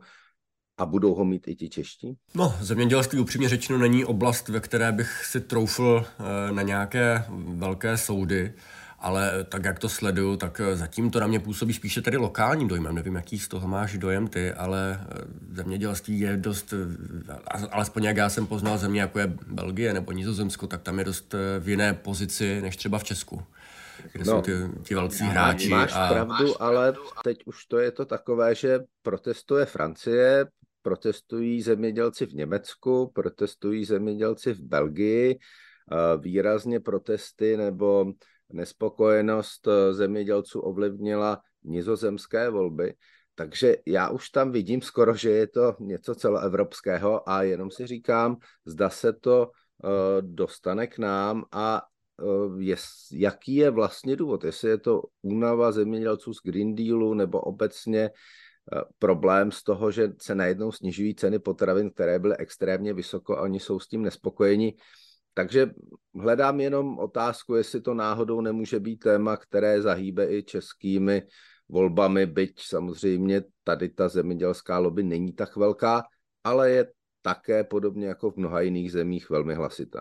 a 0.78 0.86
budou 0.86 1.14
ho 1.14 1.24
mít 1.24 1.48
i 1.48 1.56
ti 1.56 1.68
čeští? 1.68 2.16
No, 2.34 2.54
zemědělství 2.60 3.20
upřímně 3.20 3.48
řečeno 3.48 3.78
není 3.78 4.04
oblast, 4.04 4.48
ve 4.48 4.60
které 4.60 4.92
bych 4.92 5.24
si 5.24 5.40
troufl 5.40 6.04
eh, 6.04 6.52
na 6.52 6.62
nějaké 6.62 7.24
velké 7.54 7.96
soudy, 7.96 8.54
ale 9.00 9.44
tak, 9.44 9.64
jak 9.64 9.78
to 9.78 9.88
sleduju, 9.88 10.36
tak 10.36 10.60
eh, 10.60 10.76
zatím 10.76 11.10
to 11.10 11.20
na 11.20 11.26
mě 11.26 11.40
působí 11.40 11.72
spíše 11.72 12.02
tady 12.02 12.16
lokálním 12.16 12.68
dojmem. 12.68 12.94
Nevím, 12.94 13.14
jaký 13.14 13.38
z 13.38 13.48
toho 13.48 13.68
máš 13.68 13.98
dojem 13.98 14.28
ty, 14.28 14.52
ale 14.52 15.00
eh, 15.00 15.14
zemědělství 15.52 16.20
je 16.20 16.36
dost, 16.36 16.74
alespoň 17.70 18.04
jak 18.04 18.16
já 18.16 18.28
jsem 18.28 18.46
poznal 18.46 18.78
země, 18.78 19.00
jako 19.00 19.18
je 19.18 19.32
Belgie 19.46 19.94
nebo 19.94 20.12
Nizozemsko, 20.12 20.66
tak 20.66 20.82
tam 20.82 20.98
je 20.98 21.04
dost 21.04 21.34
v 21.58 21.68
jiné 21.68 21.94
pozici 21.94 22.60
než 22.60 22.76
třeba 22.76 22.98
v 22.98 23.04
Česku 23.04 23.42
kde 24.12 24.24
no, 24.24 24.32
jsou 24.32 24.42
ty, 24.42 24.52
ti 24.82 24.94
velcí 24.94 25.24
hráči. 25.24 25.68
Máš 25.68 25.92
a... 25.94 26.08
pravdu, 26.08 26.62
ale 26.62 26.94
teď 27.24 27.38
už 27.44 27.66
to 27.66 27.78
je 27.78 27.90
to 27.90 28.04
takové, 28.04 28.54
že 28.54 28.80
protestuje 29.02 29.66
Francie, 29.66 30.46
protestují 30.82 31.62
zemědělci 31.62 32.26
v 32.26 32.34
Německu, 32.34 33.10
protestují 33.14 33.84
zemědělci 33.84 34.52
v 34.52 34.60
Belgii, 34.60 35.38
výrazně 36.18 36.80
protesty 36.80 37.56
nebo 37.56 38.12
nespokojenost 38.52 39.68
e, 39.68 39.94
zemědělců 39.94 40.60
ovlivnila 40.60 41.40
nizozemské 41.64 42.50
volby, 42.50 42.94
takže 43.34 43.76
já 43.86 44.08
už 44.08 44.30
tam 44.30 44.52
vidím 44.52 44.82
skoro, 44.82 45.14
že 45.14 45.30
je 45.30 45.46
to 45.46 45.76
něco 45.80 46.14
celoevropského 46.14 47.28
a 47.28 47.42
jenom 47.42 47.70
si 47.70 47.86
říkám, 47.86 48.36
zda 48.64 48.90
se 48.90 49.12
to 49.12 49.50
e, 49.50 50.22
dostane 50.22 50.86
k 50.86 50.98
nám 50.98 51.44
a 51.52 51.82
Eh, 52.20 52.64
je, 52.64 52.76
jaký 53.12 53.54
je 53.54 53.70
vlastně 53.70 54.16
důvod, 54.16 54.44
jestli 54.44 54.68
je 54.68 54.78
to 54.78 55.02
únava 55.22 55.72
zemědělců 55.72 56.34
z 56.34 56.42
Green 56.44 56.74
Dealu 56.74 57.14
nebo 57.14 57.40
obecně 57.40 58.00
eh, 58.02 58.80
problém 58.98 59.52
z 59.52 59.62
toho, 59.62 59.90
že 59.90 60.08
se 60.20 60.34
najednou 60.34 60.72
snižují 60.72 61.14
ceny 61.14 61.38
potravin, 61.38 61.90
které 61.90 62.18
byly 62.18 62.36
extrémně 62.36 62.94
vysoko 62.94 63.38
a 63.38 63.42
oni 63.42 63.60
jsou 63.60 63.80
s 63.80 63.88
tím 63.88 64.02
nespokojeni. 64.02 64.74
Takže 65.34 65.70
hledám 66.14 66.60
jenom 66.60 66.98
otázku, 66.98 67.54
jestli 67.54 67.80
to 67.80 67.94
náhodou 67.94 68.40
nemůže 68.40 68.80
být 68.80 68.96
téma, 68.96 69.36
které 69.36 69.82
zahýbe 69.82 70.32
i 70.32 70.42
českými 70.42 71.22
volbami, 71.68 72.26
byť 72.26 72.60
samozřejmě 72.62 73.42
tady 73.64 73.88
ta 73.88 74.08
zemědělská 74.08 74.78
lobby 74.78 75.02
není 75.02 75.32
tak 75.32 75.56
velká, 75.56 76.02
ale 76.44 76.70
je 76.70 76.86
také 77.22 77.64
podobně 77.64 78.06
jako 78.06 78.30
v 78.30 78.36
mnoha 78.36 78.60
jiných 78.60 78.92
zemích 78.92 79.30
velmi 79.30 79.54
hlasitá. 79.54 80.00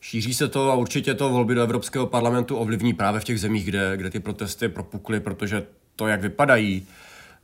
Šíří 0.00 0.34
se 0.34 0.48
to 0.48 0.70
a 0.70 0.74
určitě 0.74 1.14
to 1.14 1.28
volby 1.28 1.54
do 1.54 1.62
Evropského 1.62 2.06
parlamentu 2.06 2.56
ovlivní 2.56 2.94
právě 2.94 3.20
v 3.20 3.24
těch 3.24 3.40
zemích, 3.40 3.64
kde, 3.64 3.96
kde 3.96 4.10
ty 4.10 4.20
protesty 4.20 4.68
propukly, 4.68 5.20
protože 5.20 5.66
to, 5.96 6.06
jak 6.06 6.20
vypadají, 6.20 6.86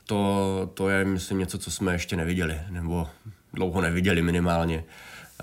to, 0.07 0.71
to 0.75 0.89
je, 0.89 1.05
myslím, 1.05 1.39
něco, 1.39 1.59
co 1.59 1.71
jsme 1.71 1.93
ještě 1.93 2.17
neviděli, 2.17 2.61
nebo 2.71 3.09
dlouho 3.53 3.81
neviděli 3.81 4.23
minimálně. 4.23 4.85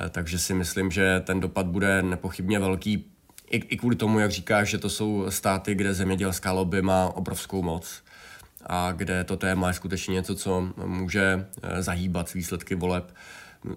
Eh, 0.01 0.09
takže 0.09 0.39
si 0.39 0.53
myslím, 0.53 0.91
že 0.91 1.21
ten 1.25 1.39
dopad 1.39 1.65
bude 1.65 2.01
nepochybně 2.01 2.59
velký, 2.59 3.05
i, 3.49 3.57
i 3.57 3.77
kvůli 3.77 3.95
tomu, 3.95 4.19
jak 4.19 4.31
říkáš, 4.31 4.69
že 4.69 4.77
to 4.77 4.89
jsou 4.89 5.25
státy, 5.29 5.75
kde 5.75 5.93
zemědělská 5.93 6.51
lobby 6.51 6.81
má 6.81 7.05
obrovskou 7.15 7.61
moc 7.61 8.03
a 8.65 8.91
kde 8.91 9.23
to 9.23 9.37
téma 9.37 9.67
je 9.67 9.73
skutečně 9.73 10.13
něco, 10.13 10.35
co 10.35 10.69
může 10.85 11.47
eh, 11.63 11.83
zahýbat 11.83 12.33
výsledky 12.33 12.75
voleb. 12.75 13.13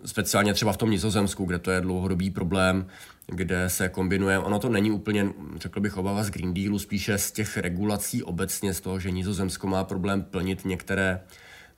Speciálně 0.04 0.54
třeba 0.54 0.72
v 0.72 0.76
tom 0.76 0.90
Nizozemsku, 0.90 1.44
kde 1.44 1.58
to 1.58 1.70
je 1.70 1.80
dlouhodobý 1.80 2.30
problém, 2.30 2.86
kde 3.26 3.70
se 3.70 3.88
kombinuje, 3.88 4.38
ono 4.38 4.58
to 4.58 4.68
není 4.68 4.90
úplně, 4.90 5.28
řekl 5.56 5.80
bych, 5.80 5.96
obava 5.96 6.22
z 6.22 6.30
Green 6.30 6.54
Dealu, 6.54 6.78
spíše 6.78 7.18
z 7.18 7.32
těch 7.32 7.56
regulací 7.56 8.22
obecně, 8.22 8.74
z 8.74 8.80
toho, 8.80 9.00
že 9.00 9.10
Nizozemsko 9.10 9.66
má 9.66 9.84
problém 9.84 10.22
plnit 10.22 10.64
některé 10.64 11.20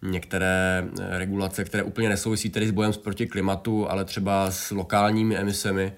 některé 0.02 0.84
eh, 1.00 1.18
regulace, 1.18 1.64
které 1.64 1.82
úplně 1.82 2.08
nesouvisí 2.08 2.50
tedy 2.50 2.66
s 2.66 2.70
bojem 2.70 2.92
proti 2.92 3.26
klimatu, 3.26 3.90
ale 3.90 4.04
třeba 4.04 4.50
s 4.50 4.70
lokálními 4.70 5.36
emisemi, 5.36 5.92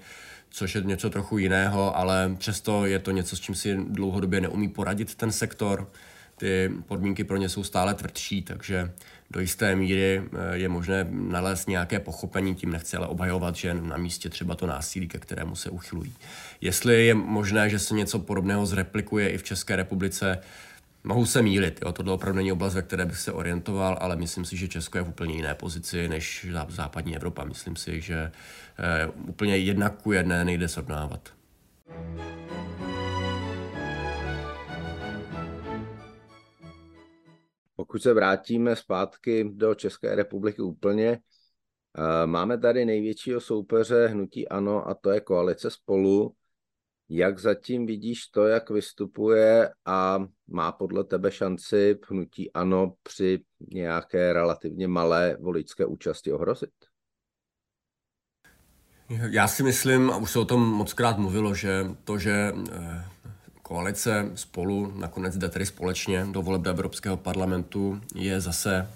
což 0.49 0.75
je 0.75 0.81
něco 0.81 1.09
trochu 1.09 1.37
jiného, 1.37 1.97
ale 1.97 2.35
přesto 2.37 2.85
je 2.85 2.99
to 2.99 3.11
něco, 3.11 3.35
s 3.35 3.39
čím 3.39 3.55
si 3.55 3.77
dlouhodobě 3.87 4.41
neumí 4.41 4.69
poradit 4.69 5.15
ten 5.15 5.31
sektor. 5.31 5.89
Ty 6.37 6.71
podmínky 6.87 7.23
pro 7.23 7.37
ně 7.37 7.49
jsou 7.49 7.63
stále 7.63 7.93
tvrdší, 7.93 8.41
takže 8.41 8.91
do 9.31 9.39
jisté 9.39 9.75
míry 9.75 10.23
eh, 10.23 10.57
je 10.57 10.69
možné 10.69 11.07
nalézt 11.09 11.67
nějaké 11.67 11.99
pochopení, 11.99 12.55
tím 12.55 12.71
nechci 12.71 12.97
ale 12.97 13.07
obhajovat, 13.07 13.55
že 13.55 13.73
na 13.73 13.97
místě 13.97 14.29
třeba 14.29 14.55
to 14.55 14.67
násilí, 14.67 15.07
ke 15.07 15.19
kterému 15.19 15.55
se 15.55 15.69
uchylují. 15.69 16.13
Jestli 16.61 17.05
je 17.05 17.13
možné, 17.13 17.69
že 17.69 17.79
se 17.79 17.93
něco 17.93 18.19
podobného 18.19 18.65
zreplikuje 18.65 19.29
i 19.29 19.37
v 19.37 19.43
České 19.43 19.75
republice, 19.75 20.37
Mohu 21.03 21.25
se 21.25 21.41
mílit, 21.41 21.79
jo, 21.85 21.91
tohle 21.91 22.13
opravdu 22.13 22.37
není 22.37 22.51
oblast, 22.51 22.73
ve 22.73 22.81
které 22.81 23.05
bych 23.05 23.17
se 23.17 23.31
orientoval, 23.31 23.97
ale 24.01 24.15
myslím 24.15 24.45
si, 24.45 24.57
že 24.57 24.67
Česko 24.67 24.97
je 24.97 25.03
v 25.03 25.09
úplně 25.09 25.35
jiné 25.35 25.55
pozici 25.55 26.07
než 26.07 26.47
západní 26.69 27.15
Evropa. 27.15 27.43
Myslím 27.43 27.75
si, 27.75 28.01
že 28.01 28.31
eh, 28.79 29.07
úplně 29.27 29.57
jednak 29.57 30.01
ku 30.01 30.11
jedné 30.11 30.45
nejde 30.45 30.67
srovnávat. 30.67 31.33
Pokud 37.75 38.01
se 38.03 38.13
vrátíme 38.13 38.75
zpátky 38.75 39.49
do 39.53 39.75
České 39.75 40.15
republiky 40.15 40.61
úplně, 40.61 41.09
eh, 41.11 42.27
máme 42.27 42.57
tady 42.57 42.85
největšího 42.85 43.41
soupeře 43.41 44.07
hnutí 44.07 44.47
ANO 44.47 44.87
a 44.87 44.93
to 44.93 45.11
je 45.11 45.21
koalice 45.21 45.69
spolu. 45.69 46.35
Jak 47.13 47.39
zatím 47.39 47.85
vidíš 47.85 48.27
to, 48.27 48.47
jak 48.47 48.69
vystupuje 48.69 49.69
a 49.85 50.19
má 50.47 50.71
podle 50.71 51.03
tebe 51.03 51.31
šanci 51.31 51.99
hnutí 52.09 52.53
ANO 52.53 52.93
při 53.03 53.39
nějaké 53.71 54.33
relativně 54.33 54.87
malé 54.87 55.37
voličské 55.39 55.85
účasti 55.85 56.33
ohrozit? 56.33 56.69
Já 59.09 59.47
si 59.47 59.63
myslím, 59.63 60.11
a 60.11 60.17
už 60.17 60.31
se 60.31 60.39
o 60.39 60.45
tom 60.45 60.61
moc 60.61 60.93
krát 60.93 61.17
mluvilo, 61.17 61.55
že 61.55 61.85
to, 62.03 62.17
že 62.17 62.53
eh, 62.71 63.05
koalice 63.71 64.31
spolu 64.35 64.93
nakonec 64.95 65.37
jde 65.37 65.49
tedy 65.49 65.65
společně 65.65 66.25
do 66.31 66.41
voleb 66.41 66.61
do 66.61 66.69
Evropského 66.69 67.17
parlamentu, 67.17 68.01
je 68.15 68.41
zase 68.41 68.87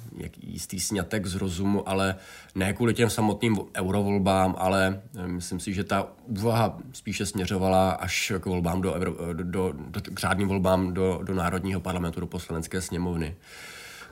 jistý 0.42 0.80
snětek 0.80 1.26
z 1.26 1.36
rozumu, 1.36 1.90
ale 1.90 2.16
ne 2.56 2.74
kvůli 2.74 2.94
těm 2.94 3.10
samotným 3.10 3.58
eurovolbám, 3.76 4.56
ale 4.58 5.02
eh, 5.18 5.28
myslím 5.28 5.60
si, 5.60 5.74
že 5.74 5.84
ta 5.84 6.08
úvaha 6.26 6.78
spíše 6.92 7.26
směřovala 7.26 7.92
až 7.92 8.32
k 8.40 8.46
volbám 8.46 8.82
do, 8.82 8.94
Evro, 8.94 9.34
do, 9.34 9.44
do, 9.44 9.74
do 9.78 10.02
k 10.02 10.20
řádným 10.20 10.48
volbám 10.48 10.94
do, 10.94 11.20
do 11.24 11.34
Národního 11.34 11.80
parlamentu, 11.80 12.20
do 12.20 12.28
poslanecké 12.28 12.82
sněmovny. 12.82 13.36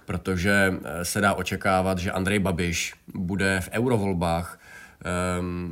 Protože 0.05 0.73
eh, 0.83 1.05
se 1.05 1.21
dá 1.21 1.33
očekávat, 1.33 1.97
že 1.97 2.11
Andrej 2.11 2.39
Babiš 2.39 2.93
bude 3.13 3.61
v 3.61 3.69
eurovolbách 3.71 4.59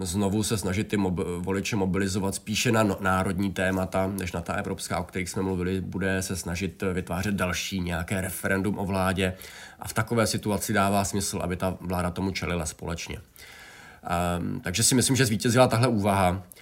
znovu 0.02 0.44
se 0.44 0.58
snažit 0.58 0.88
ty 0.88 0.98
mob- 0.98 1.42
voliče 1.42 1.76
mobilizovat 1.76 2.36
spíše 2.36 2.72
na 2.72 2.84
no- 2.84 2.98
národní 3.00 3.52
témata, 3.52 4.08
než 4.08 4.32
na 4.32 4.42
ta 4.42 4.54
evropská, 4.54 5.00
o 5.00 5.04
kterých 5.04 5.30
jsme 5.30 5.42
mluvili, 5.42 5.82
bude 5.82 6.22
se 6.22 6.36
snažit 6.36 6.84
vytvářet 6.94 7.36
další 7.36 7.80
nějaké 7.80 8.22
referendum 8.22 8.80
o 8.80 8.86
vládě. 8.86 9.34
A 9.80 9.88
v 9.88 9.94
takové 9.94 10.28
situaci 10.28 10.74
dává 10.74 11.06
smysl, 11.06 11.40
aby 11.44 11.56
ta 11.56 11.78
vláda 11.82 12.12
tomu 12.12 12.32
čelila 12.32 12.66
společně. 12.66 13.18
Um, 13.18 14.60
takže 14.60 14.84
si 14.84 14.96
myslím, 14.96 15.16
že 15.16 15.26
zvítězila 15.26 15.68
tahle 15.68 15.88
úvaha. 15.88 16.44
Eh, 16.44 16.62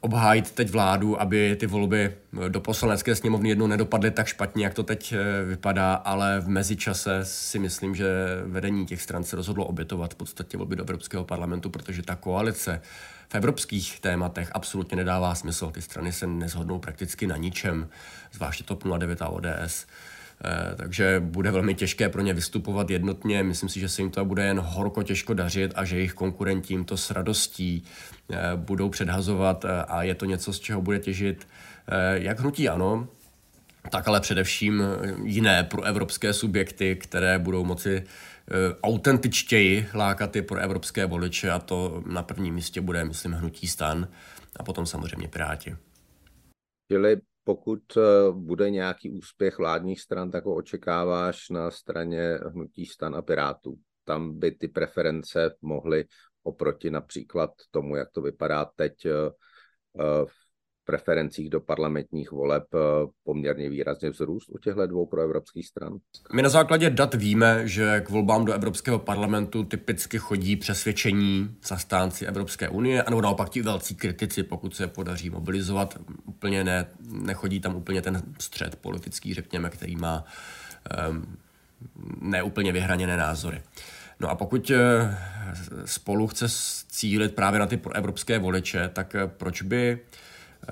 obhájit 0.00 0.50
teď 0.50 0.70
vládu, 0.70 1.20
aby 1.20 1.56
ty 1.56 1.66
volby 1.66 2.14
do 2.48 2.60
poslanecké 2.60 3.14
sněmovny 3.14 3.48
jednou 3.48 3.66
nedopadly 3.66 4.10
tak 4.10 4.26
špatně, 4.26 4.64
jak 4.64 4.74
to 4.74 4.82
teď 4.82 5.12
eh, 5.12 5.44
vypadá, 5.44 5.94
ale 5.94 6.40
v 6.40 6.48
mezičase 6.48 7.20
si 7.22 7.58
myslím, 7.58 7.94
že 7.94 8.06
vedení 8.44 8.86
těch 8.86 9.02
stran 9.02 9.24
se 9.24 9.36
rozhodlo 9.36 9.64
obětovat 9.64 10.14
v 10.14 10.16
podstatě 10.16 10.56
volby 10.56 10.76
do 10.76 10.84
Evropského 10.84 11.24
parlamentu, 11.24 11.70
protože 11.70 12.02
ta 12.02 12.16
koalice 12.16 12.82
v 13.28 13.34
evropských 13.34 14.00
tématech 14.00 14.50
absolutně 14.52 14.96
nedává 14.96 15.34
smysl. 15.34 15.70
Ty 15.70 15.82
strany 15.82 16.12
se 16.12 16.26
nezhodnou 16.26 16.78
prakticky 16.78 17.26
na 17.26 17.36
ničem, 17.36 17.88
zvláště 18.32 18.64
TOP 18.64 18.84
09 18.98 19.22
a 19.22 19.28
ODS. 19.28 19.86
Eh, 20.44 20.74
takže 20.76 21.20
bude 21.24 21.50
velmi 21.50 21.74
těžké 21.74 22.08
pro 22.08 22.22
ně 22.22 22.34
vystupovat 22.34 22.90
jednotně. 22.90 23.42
Myslím 23.42 23.68
si, 23.68 23.80
že 23.80 23.88
se 23.88 24.02
jim 24.02 24.10
to 24.10 24.24
bude 24.24 24.44
jen 24.44 24.58
horko 24.60 25.02
těžko 25.02 25.34
dařit 25.34 25.72
a 25.74 25.84
že 25.84 25.96
jejich 25.96 26.12
konkurenti 26.12 26.74
jim 26.74 26.84
to 26.84 26.96
s 26.96 27.10
radostí 27.10 27.84
eh, 28.32 28.38
budou 28.56 28.88
předhazovat 28.88 29.64
eh, 29.64 29.82
a 29.82 30.02
je 30.02 30.14
to 30.14 30.24
něco, 30.24 30.52
z 30.52 30.60
čeho 30.60 30.82
bude 30.82 30.98
těžit 30.98 31.48
jak 32.14 32.40
hnutí 32.40 32.68
ano, 32.68 33.08
tak 33.90 34.08
ale 34.08 34.20
především 34.20 34.82
jiné 35.24 35.64
pro 35.64 35.82
evropské 35.82 36.32
subjekty, 36.32 36.96
které 36.96 37.38
budou 37.38 37.64
moci 37.64 38.04
autentičtěji 38.82 39.88
lákat 39.94 40.36
i 40.36 40.42
pro 40.42 40.58
evropské 40.58 41.06
voliče 41.06 41.50
a 41.50 41.58
to 41.58 42.02
na 42.06 42.22
prvním 42.22 42.54
místě 42.54 42.80
bude, 42.80 43.04
myslím, 43.04 43.32
hnutí 43.32 43.66
stan 43.66 44.08
a 44.56 44.62
potom 44.62 44.86
samozřejmě 44.86 45.28
Piráti. 45.28 45.76
Čili 46.92 47.16
pokud 47.46 47.82
eh, 47.96 48.00
bude 48.32 48.70
nějaký 48.70 49.10
úspěch 49.10 49.58
vládních 49.58 50.00
stran, 50.00 50.30
tak 50.30 50.44
ho 50.44 50.54
očekáváš 50.54 51.48
na 51.50 51.70
straně 51.70 52.38
hnutí 52.46 52.86
stan 52.86 53.14
a 53.14 53.22
pirátů. 53.22 53.78
Tam 54.04 54.38
by 54.38 54.52
ty 54.52 54.68
preference 54.68 55.54
mohly 55.62 56.04
oproti 56.42 56.90
například 56.90 57.50
tomu, 57.70 57.96
jak 57.96 58.10
to 58.10 58.22
vypadá 58.22 58.64
teď 58.64 59.06
eh, 59.06 59.10
v 60.24 60.45
preferencích 60.86 61.50
do 61.50 61.60
parlamentních 61.60 62.30
voleb 62.32 62.64
eh, 62.74 62.78
poměrně 63.24 63.70
výrazně 63.70 64.10
vzrůst 64.10 64.48
u 64.48 64.58
těchto 64.58 64.86
dvou 64.86 65.06
proevropských 65.06 65.66
stran? 65.66 65.98
My 66.32 66.42
na 66.42 66.48
základě 66.48 66.90
dat 66.90 67.14
víme, 67.14 67.68
že 67.68 68.00
k 68.00 68.10
volbám 68.10 68.44
do 68.44 68.52
Evropského 68.52 68.98
parlamentu 68.98 69.64
typicky 69.64 70.18
chodí 70.18 70.56
přesvědčení 70.56 71.56
zastánci 71.66 72.26
Evropské 72.26 72.68
unie, 72.68 73.02
anebo 73.02 73.22
naopak 73.22 73.48
ti 73.48 73.62
velcí 73.62 73.94
kritici, 73.94 74.42
pokud 74.42 74.76
se 74.76 74.86
podaří 74.86 75.30
mobilizovat. 75.30 75.98
Úplně 76.24 76.64
ne, 76.64 76.86
nechodí 77.10 77.60
tam 77.60 77.76
úplně 77.76 78.02
ten 78.02 78.22
střed 78.38 78.76
politický, 78.76 79.34
řekněme, 79.34 79.70
který 79.70 79.96
má 79.96 80.24
um, 81.10 81.36
neúplně 82.20 82.72
vyhraněné 82.72 83.16
názory. 83.16 83.62
No 84.20 84.30
a 84.30 84.34
pokud 84.34 84.70
eh, 84.70 85.18
spolu 85.84 86.26
chce 86.26 86.46
cílit 86.88 87.34
právě 87.34 87.60
na 87.60 87.66
ty 87.66 87.80
evropské 87.94 88.38
voliče, 88.38 88.90
tak 88.92 89.14
eh, 89.14 89.26
proč 89.26 89.62
by 89.62 89.98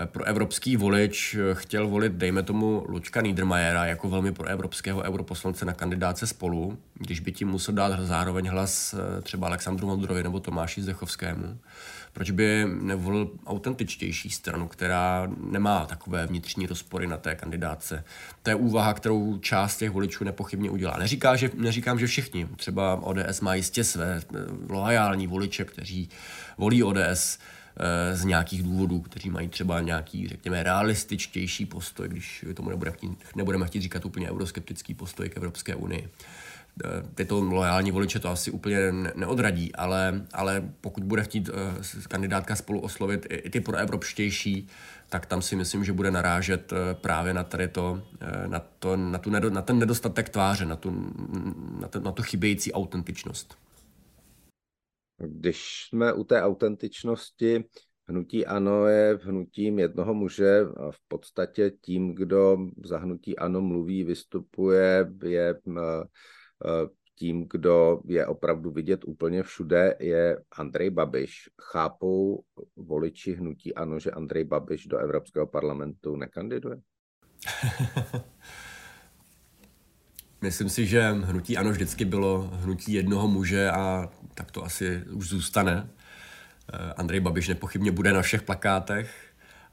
pro 0.06 0.24
evropský 0.24 0.76
volič 0.76 1.34
eh, 1.34 1.54
chtěl 1.54 1.88
volit, 1.88 2.12
dejme 2.12 2.42
tomu, 2.42 2.84
Lučka 2.88 3.20
Niedermayera 3.20 3.86
jako 3.86 4.08
velmi 4.08 4.32
pro 4.32 4.46
evropského 4.46 5.02
europoslance 5.02 5.64
na 5.64 5.72
kandidáce 5.72 6.26
spolu, 6.26 6.78
když 6.94 7.20
by 7.20 7.32
tím 7.32 7.48
musel 7.48 7.74
dát 7.74 8.00
zároveň 8.00 8.48
hlas 8.48 8.94
eh, 8.94 9.20
třeba 9.22 9.46
Alexandru 9.46 9.86
Modrovi 9.86 10.22
nebo 10.22 10.40
Tomáši 10.40 10.82
Zdechovskému. 10.82 11.58
Proč 12.12 12.30
by 12.30 12.66
nevolil 12.80 13.30
autentičtější 13.46 14.30
stranu, 14.30 14.68
která 14.68 15.28
nemá 15.50 15.86
takové 15.86 16.26
vnitřní 16.26 16.66
rozpory 16.66 17.06
na 17.06 17.16
té 17.16 17.34
kandidáce? 17.34 18.04
To 18.42 18.50
je 18.50 18.54
úvaha, 18.54 18.94
kterou 18.94 19.38
část 19.38 19.76
těch 19.76 19.90
voličů 19.90 20.24
nepochybně 20.24 20.70
udělá. 20.70 20.96
Neříká, 20.98 21.36
že, 21.36 21.50
neříkám, 21.54 21.98
že 21.98 22.06
všichni. 22.06 22.48
Třeba 22.56 23.02
ODS 23.02 23.40
má 23.40 23.54
jistě 23.54 23.84
své 23.84 24.20
loajální 24.68 25.26
voliče, 25.26 25.64
kteří 25.64 26.08
volí 26.58 26.82
ODS, 26.82 27.38
Eh, 27.38 27.63
z 28.12 28.24
nějakých 28.24 28.62
důvodů, 28.62 29.00
kteří 29.00 29.30
mají 29.30 29.48
třeba 29.48 29.80
nějaký, 29.80 30.28
řekněme, 30.28 30.62
realističtější 30.62 31.66
postoj, 31.66 32.08
když 32.08 32.44
tomu 32.54 32.70
nebudeme 32.70 32.96
chtít, 32.96 33.24
nebudeme 33.36 33.66
chtít 33.66 33.82
říkat 33.82 34.04
úplně 34.04 34.30
euroskeptický 34.30 34.94
postoj 34.94 35.28
k 35.28 35.36
Evropské 35.36 35.74
unii. 35.74 36.08
Eh, 36.84 36.88
tyto 37.14 37.40
lojální 37.40 37.90
voliče 37.90 38.18
to 38.18 38.28
asi 38.28 38.50
úplně 38.50 38.78
neodradí, 39.14 39.74
ale, 39.74 40.22
ale 40.32 40.62
pokud 40.80 41.04
bude 41.04 41.22
chtít 41.22 41.48
uh, 41.48 41.54
kandidátka 42.08 42.56
spolu 42.56 42.80
oslovit 42.80 43.26
i, 43.30 43.34
i 43.34 43.50
ty 43.50 43.60
proevropštější, 43.60 44.68
tak 45.08 45.26
tam 45.26 45.42
si 45.42 45.56
myslím, 45.56 45.84
že 45.84 45.92
bude 45.92 46.10
narážet 46.10 46.72
uh, 46.72 46.78
právě 46.92 47.34
na 47.34 47.44
tady 47.44 47.68
to, 47.68 48.02
na, 48.46 48.62
to, 48.78 48.96
na, 48.96 49.18
tu 49.18 49.30
na 49.30 49.62
ten 49.62 49.78
nedostatek 49.78 50.28
tváře, 50.28 50.66
na 50.66 50.76
tu, 50.76 51.12
na, 51.80 51.88
to, 51.88 52.00
na 52.00 52.12
tu 52.12 52.22
chybějící 52.22 52.72
autentičnost. 52.72 53.56
Když 55.18 55.86
jsme 55.88 56.12
u 56.12 56.24
té 56.24 56.42
autentičnosti, 56.42 57.64
hnutí 58.06 58.46
ANO 58.46 58.86
je 58.86 59.18
hnutím 59.22 59.78
jednoho 59.78 60.14
muže 60.14 60.60
a 60.60 60.90
v 60.90 60.98
podstatě 61.08 61.70
tím, 61.70 62.14
kdo 62.14 62.58
za 62.84 62.98
hnutí 62.98 63.38
ANO 63.38 63.60
mluví, 63.60 64.04
vystupuje, 64.04 65.12
je 65.24 65.54
tím, 67.14 67.46
kdo 67.50 68.00
je 68.04 68.26
opravdu 68.26 68.70
vidět 68.70 69.04
úplně 69.04 69.42
všude, 69.42 69.96
je 70.00 70.38
Andrej 70.58 70.90
Babiš. 70.90 71.48
Chápou 71.62 72.42
voliči 72.76 73.32
hnutí 73.32 73.74
ANO, 73.74 73.98
že 73.98 74.10
Andrej 74.10 74.44
Babiš 74.44 74.86
do 74.86 74.98
Evropského 74.98 75.46
parlamentu 75.46 76.16
nekandiduje? 76.16 76.76
Myslím 80.44 80.68
si, 80.68 80.86
že 80.86 81.10
hnutí 81.10 81.56
ANO 81.56 81.70
vždycky 81.70 82.04
bylo 82.04 82.50
hnutí 82.52 82.92
jednoho 82.92 83.28
muže 83.28 83.70
a 83.70 84.08
tak 84.34 84.50
to 84.50 84.64
asi 84.64 85.02
už 85.10 85.28
zůstane. 85.28 85.86
Eh, 86.72 86.92
Andrej 86.96 87.20
Babiš 87.20 87.48
nepochybně 87.48 87.92
bude 87.92 88.12
na 88.12 88.22
všech 88.22 88.42
plakátech 88.42 89.10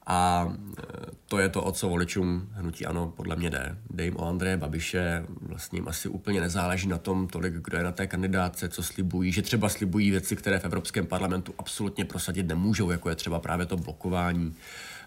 a 0.06 0.48
eh, 0.78 0.82
to 1.26 1.38
je 1.38 1.48
to, 1.48 1.62
o 1.62 1.72
co 1.72 1.88
voličům 1.88 2.48
hnutí 2.52 2.86
ANO 2.86 3.12
podle 3.16 3.36
mě 3.36 3.50
jde. 3.50 3.76
Jde 3.90 4.04
jim 4.04 4.16
o 4.16 4.28
Andreje 4.28 4.56
Babiše, 4.56 5.24
vlastně 5.40 5.76
jim 5.76 5.88
asi 5.88 6.08
úplně 6.08 6.40
nezáleží 6.40 6.88
na 6.88 6.98
tom 6.98 7.28
tolik, 7.28 7.54
kdo 7.54 7.76
je 7.76 7.84
na 7.84 7.92
té 7.92 8.06
kandidáce, 8.06 8.68
co 8.68 8.82
slibují, 8.82 9.32
že 9.32 9.42
třeba 9.42 9.68
slibují 9.68 10.10
věci, 10.10 10.36
které 10.36 10.58
v 10.58 10.64
Evropském 10.64 11.06
parlamentu 11.06 11.54
absolutně 11.58 12.04
prosadit 12.04 12.46
nemůžou, 12.46 12.90
jako 12.90 13.08
je 13.08 13.14
třeba 13.14 13.40
právě 13.40 13.66
to 13.66 13.76
blokování 13.76 14.54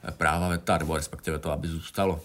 eh, 0.04 0.12
práva 0.12 0.50
veta, 0.50 0.78
nebo 0.78 0.96
respektive 0.96 1.40
to, 1.40 1.52
aby 1.52 1.68
zůstalo 1.68 2.22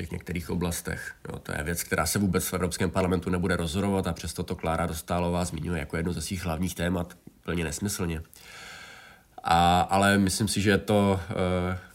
těch 0.00 0.10
některých 0.10 0.50
oblastech. 0.50 1.14
Jo, 1.28 1.38
to 1.38 1.52
je 1.52 1.64
věc, 1.64 1.82
která 1.82 2.06
se 2.06 2.18
vůbec 2.18 2.48
v 2.48 2.54
Evropském 2.54 2.90
parlamentu 2.90 3.30
nebude 3.30 3.56
rozhodovat 3.56 4.06
a 4.06 4.12
přesto 4.12 4.42
to 4.42 4.56
Klára 4.56 4.86
Dostálová 4.86 5.44
zmiňuje 5.44 5.80
jako 5.80 5.96
jedno 5.96 6.12
ze 6.12 6.20
svých 6.20 6.44
hlavních 6.44 6.74
témat, 6.74 7.14
plně 7.44 7.64
nesmyslně. 7.64 8.22
A, 9.44 9.80
ale 9.80 10.18
myslím 10.18 10.48
si, 10.48 10.60
že 10.60 10.78
to 10.78 11.20
uh, 11.30 11.36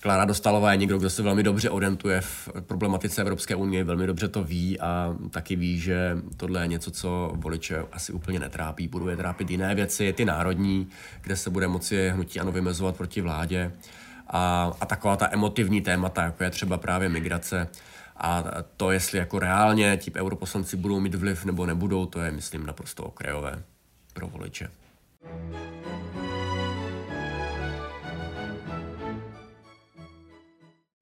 Klára 0.01 0.25
Dostalová 0.25 0.71
je 0.71 0.77
někdo, 0.77 0.97
kdo 0.97 1.09
se 1.09 1.23
velmi 1.23 1.43
dobře 1.43 1.69
orientuje 1.69 2.21
v 2.21 2.49
problematice 2.67 3.21
Evropské 3.21 3.55
unie, 3.55 3.83
velmi 3.83 4.07
dobře 4.07 4.27
to 4.27 4.43
ví 4.43 4.79
a 4.79 5.15
taky 5.29 5.55
ví, 5.55 5.79
že 5.79 6.17
tohle 6.37 6.61
je 6.61 6.67
něco, 6.67 6.91
co 6.91 7.31
voliče 7.35 7.83
asi 7.91 8.13
úplně 8.13 8.39
netrápí. 8.39 8.87
Budou 8.87 9.07
je 9.07 9.17
trápit 9.17 9.49
jiné 9.49 9.75
věci, 9.75 10.13
ty 10.13 10.25
národní, 10.25 10.89
kde 11.21 11.35
se 11.35 11.49
bude 11.49 11.67
moci 11.67 12.09
hnutí 12.09 12.39
ano 12.39 12.51
vymezovat 12.51 12.97
proti 12.97 13.21
vládě 13.21 13.71
a, 14.27 14.71
a 14.81 14.85
taková 14.85 15.15
ta 15.17 15.29
emotivní 15.31 15.81
témata, 15.81 16.23
jako 16.23 16.43
je 16.43 16.49
třeba 16.49 16.77
právě 16.77 17.09
migrace. 17.09 17.67
A 18.17 18.43
to, 18.77 18.91
jestli 18.91 19.17
jako 19.17 19.39
reálně 19.39 19.97
ti 19.97 20.13
europoslanci 20.15 20.77
budou 20.77 20.99
mít 20.99 21.15
vliv 21.15 21.45
nebo 21.45 21.65
nebudou, 21.65 22.05
to 22.05 22.21
je, 22.21 22.31
myslím, 22.31 22.65
naprosto 22.65 23.03
okrajové 23.03 23.63
pro 24.13 24.27
voliče. 24.27 24.71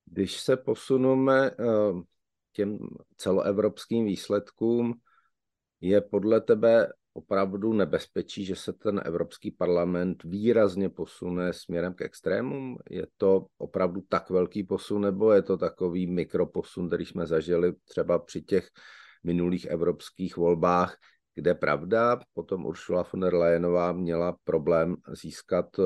Když 0.06 0.40
se 0.40 0.58
posuneme 0.58 1.48
eh, 1.48 1.54
těm 2.52 2.80
celoevropským 3.18 4.06
výsledkům, 4.06 4.94
je 5.82 6.02
podle 6.02 6.42
tebe 6.42 6.94
opravdu 7.14 7.74
nebezpečí, 7.74 8.46
že 8.46 8.56
se 8.56 8.74
ten 8.74 9.02
Evropský 9.06 9.52
parlament 9.52 10.24
výrazně 10.24 10.90
posune 10.90 11.54
směrem 11.54 11.94
k 11.94 12.02
extrémům? 12.02 12.78
Je 12.90 13.08
to 13.18 13.46
opravdu 13.58 14.02
tak 14.10 14.30
velký 14.30 14.64
posun, 14.64 15.02
nebo 15.02 15.32
je 15.32 15.42
to 15.42 15.58
takový 15.58 16.08
mikroposun, 16.08 16.88
který 16.88 17.06
jsme 17.06 17.28
zažili 17.28 17.74
třeba 17.86 18.20
při 18.20 18.42
těch 18.42 18.70
minulých 19.24 19.66
evropských 19.66 20.38
volbách, 20.38 20.98
kde 21.36 21.56
pravda, 21.56 22.20
potom 22.34 22.66
Ursula 22.66 23.06
von 23.14 23.20
der 23.20 23.36
Leyenová 23.36 23.92
měla 23.92 24.38
problém 24.44 24.96
získat 25.22 25.80
eh, 25.80 25.84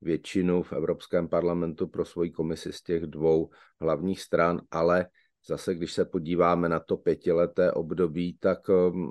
většinu 0.00 0.62
v 0.62 0.72
Evropském 0.72 1.28
parlamentu 1.28 1.88
pro 1.88 2.04
svoji 2.04 2.30
komisi 2.30 2.72
z 2.72 2.82
těch 2.82 3.02
dvou 3.02 3.50
hlavních 3.80 4.20
stran, 4.20 4.60
ale 4.70 5.06
zase, 5.48 5.74
když 5.74 5.92
se 5.92 6.04
podíváme 6.04 6.68
na 6.68 6.80
to 6.80 6.96
pětileté 6.96 7.72
období, 7.72 8.36
tak 8.40 8.58
ehm, 8.70 9.10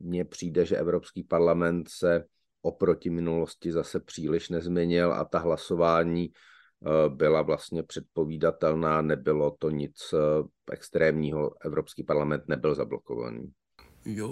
mně 0.00 0.24
přijde, 0.24 0.66
že 0.66 0.76
Evropský 0.76 1.24
parlament 1.24 1.88
se 1.88 2.24
oproti 2.62 3.10
minulosti 3.10 3.72
zase 3.72 4.00
příliš 4.00 4.48
nezměnil 4.48 5.12
a 5.12 5.24
ta 5.24 5.38
hlasování 5.38 6.30
eh, 6.30 7.08
byla 7.08 7.42
vlastně 7.42 7.82
předpovídatelná, 7.82 9.02
nebylo 9.02 9.56
to 9.58 9.70
nic 9.70 10.14
eh, 10.14 10.18
extrémního, 10.72 11.54
Evropský 11.64 12.02
parlament 12.02 12.42
nebyl 12.48 12.74
zablokovaný. 12.74 13.52
Jo, 14.04 14.28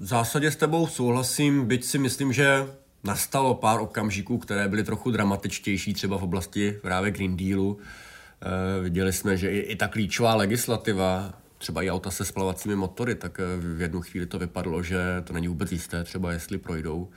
v 0.00 0.04
zásadě 0.04 0.50
s 0.50 0.56
tebou 0.56 0.86
souhlasím, 0.86 1.66
byť 1.66 1.84
si 1.84 1.98
myslím, 1.98 2.32
že 2.32 2.66
nastalo 3.04 3.54
pár 3.54 3.80
okamžiků, 3.80 4.38
které 4.38 4.68
byly 4.68 4.84
trochu 4.84 5.10
dramatičtější, 5.10 5.94
třeba 5.94 6.18
v 6.18 6.22
oblasti 6.22 6.72
právě 6.82 7.10
Green 7.10 7.36
Dealu. 7.36 7.78
E, 7.78 8.80
viděli 8.82 9.12
jsme, 9.12 9.36
že 9.36 9.50
i, 9.50 9.58
i 9.58 9.76
ta 9.76 9.88
klíčová 9.88 10.34
legislativa, 10.34 11.39
třeba 11.60 11.82
i 11.82 11.90
auta 11.90 12.10
se 12.10 12.24
splavacími 12.24 12.76
motory, 12.76 13.14
tak 13.14 13.40
eh, 13.40 13.56
v 13.56 13.80
jednu 13.80 14.00
chvíli 14.00 14.26
to 14.26 14.38
vypadalo, 14.38 14.82
že 14.82 14.98
to 15.24 15.32
není 15.32 15.48
vůbec 15.48 15.72
jisté, 15.72 16.04
třeba 16.04 16.32
jestli 16.32 16.58
projdou. 16.58 17.08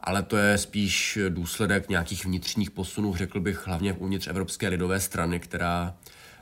Ale 0.00 0.22
to 0.22 0.36
je 0.36 0.58
spíš 0.58 1.18
důsledek 1.28 1.88
nějakých 1.88 2.24
vnitřních 2.24 2.70
posunů, 2.70 3.16
řekl 3.16 3.40
bych, 3.40 3.66
hlavně 3.66 3.92
uvnitř 3.92 4.26
Evropské 4.26 4.68
lidové 4.68 5.00
strany, 5.00 5.40
která 5.40 5.94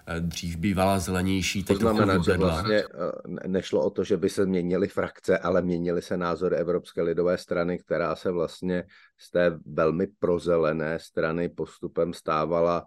Eh, 0.06 0.20
dřív 0.20 0.56
bývala 0.56 0.98
zelenější, 0.98 1.64
teď 1.64 1.78
to 1.78 1.80
znamená, 1.80 2.22
že 2.24 2.36
vlastně 2.36 2.76
eh, 3.44 3.48
nešlo 3.48 3.84
o 3.84 3.90
to, 3.90 4.04
že 4.04 4.16
by 4.16 4.28
se 4.28 4.46
měnily 4.46 4.88
frakce, 4.88 5.38
ale 5.38 5.62
měnily 5.62 6.02
se 6.02 6.16
názory 6.16 6.56
Evropské 6.56 7.02
lidové 7.02 7.38
strany, 7.38 7.78
která 7.78 8.16
se 8.16 8.30
vlastně 8.30 8.84
z 9.18 9.30
té 9.30 9.58
velmi 9.66 10.06
prozelené 10.06 10.98
strany 10.98 11.48
postupem 11.48 12.12
stávala 12.12 12.86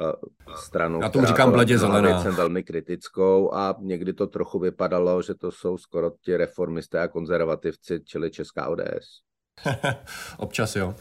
eh, 0.00 0.12
stranou, 0.56 1.02
Já 1.02 1.08
tomu 1.08 1.26
říkám 1.26 1.52
bledě 1.52 1.78
zelená. 1.78 2.08
Věcem 2.08 2.34
velmi 2.34 2.62
kritickou 2.62 3.54
a 3.54 3.76
někdy 3.80 4.12
to 4.12 4.26
trochu 4.26 4.58
vypadalo, 4.58 5.22
že 5.22 5.34
to 5.34 5.52
jsou 5.52 5.78
skoro 5.78 6.10
ti 6.24 6.36
reformisté 6.36 7.00
a 7.00 7.08
konzervativci, 7.08 8.00
čili 8.04 8.30
Česká 8.30 8.68
ODS. 8.68 9.22
Občas 10.36 10.76
jo. 10.76 10.94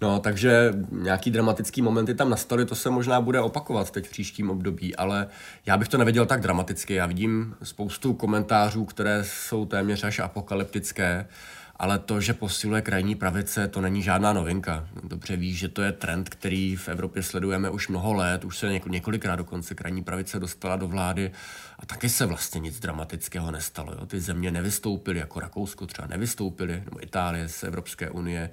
No, 0.00 0.18
takže 0.20 0.72
nějaký 0.90 1.30
dramatický 1.30 1.82
momenty 1.82 2.14
tam 2.14 2.30
nastaly, 2.30 2.66
to 2.66 2.74
se 2.74 2.90
možná 2.90 3.20
bude 3.20 3.40
opakovat 3.40 3.90
teď 3.90 4.06
v 4.06 4.10
příštím 4.10 4.50
období, 4.50 4.96
ale 4.96 5.26
já 5.66 5.76
bych 5.76 5.88
to 5.88 5.98
neviděl 5.98 6.26
tak 6.26 6.40
dramaticky. 6.40 6.94
Já 6.94 7.06
vidím 7.06 7.54
spoustu 7.62 8.14
komentářů, 8.14 8.84
které 8.84 9.24
jsou 9.24 9.66
téměř 9.66 10.04
až 10.04 10.18
apokalyptické 10.18 11.28
ale 11.76 11.98
to, 11.98 12.20
že 12.20 12.34
posiluje 12.34 12.82
krajní 12.82 13.14
pravice, 13.14 13.68
to 13.68 13.80
není 13.80 14.02
žádná 14.02 14.32
novinka. 14.32 14.88
Dobře 15.02 15.36
víš, 15.36 15.58
že 15.58 15.68
to 15.68 15.82
je 15.82 15.92
trend, 15.92 16.28
který 16.28 16.76
v 16.76 16.88
Evropě 16.88 17.22
sledujeme 17.22 17.70
už 17.70 17.88
mnoho 17.88 18.14
let, 18.14 18.44
už 18.44 18.58
se 18.58 18.80
několikrát 18.86 19.36
dokonce 19.36 19.74
krajní 19.74 20.04
pravice 20.04 20.40
dostala 20.40 20.76
do 20.76 20.88
vlády 20.88 21.30
a 21.78 21.86
taky 21.86 22.08
se 22.08 22.26
vlastně 22.26 22.60
nic 22.60 22.80
dramatického 22.80 23.50
nestalo. 23.50 23.92
Jo. 23.92 24.06
Ty 24.06 24.20
země 24.20 24.50
nevystoupily, 24.50 25.18
jako 25.18 25.40
Rakousko 25.40 25.86
třeba 25.86 26.08
nevystoupily, 26.08 26.82
nebo 26.84 27.02
Itálie 27.02 27.48
z 27.48 27.62
Evropské 27.62 28.10
unie, 28.10 28.50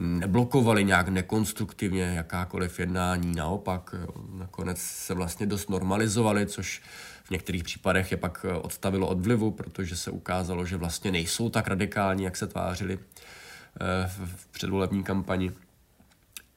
neblokovali 0.00 0.84
nějak 0.84 1.08
nekonstruktivně 1.08 2.02
jakákoliv 2.02 2.80
jednání, 2.80 3.34
naopak 3.36 3.94
jo. 4.00 4.08
nakonec 4.32 4.78
se 4.78 5.14
vlastně 5.14 5.46
dost 5.46 5.70
normalizovali, 5.70 6.46
což 6.46 6.82
v 7.28 7.30
některých 7.30 7.64
případech 7.64 8.10
je 8.10 8.16
pak 8.16 8.46
eh, 8.48 8.52
odstavilo 8.52 9.08
od 9.08 9.20
vlivu, 9.20 9.50
protože 9.50 9.96
se 9.96 10.10
ukázalo, 10.10 10.66
že 10.66 10.76
vlastně 10.76 11.12
nejsou 11.12 11.50
tak 11.50 11.68
radikální, 11.68 12.24
jak 12.24 12.36
se 12.36 12.46
tvářili 12.46 12.98
eh, 12.98 14.10
v 14.26 14.46
předvolební 14.46 15.04
kampani. 15.04 15.52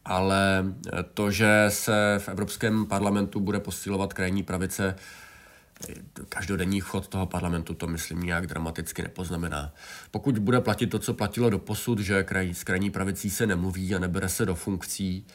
Ale 0.05 0.65
eh, 0.65 1.03
to, 1.13 1.31
že 1.31 1.65
se 1.69 2.15
v 2.19 2.29
Evropském 2.29 2.86
parlamentu 2.86 3.39
bude 3.39 3.60
posilovat 3.60 4.13
krajní 4.13 4.43
pravice, 4.43 4.95
každodenní 6.29 6.79
chod 6.79 7.07
toho 7.07 7.25
parlamentu 7.25 7.73
to, 7.73 7.88
myslím, 7.88 8.23
nějak 8.23 8.47
dramaticky 8.47 9.01
nepoznamená. 9.01 9.73
Pokud 10.12 10.39
bude 10.39 10.62
platit 10.62 10.88
to, 10.88 10.99
co 10.99 11.13
platilo 11.13 11.49
do 11.49 11.60
posud, 11.60 11.99
že 11.99 12.23
kraj, 12.23 12.53
s 12.53 12.63
krajní 12.63 12.89
pravicí 12.89 13.29
se 13.29 13.47
nemluví 13.47 13.95
a 13.95 13.99
nebere 13.99 14.29
se 14.29 14.45
do 14.45 14.55
funkcí, 14.55 15.25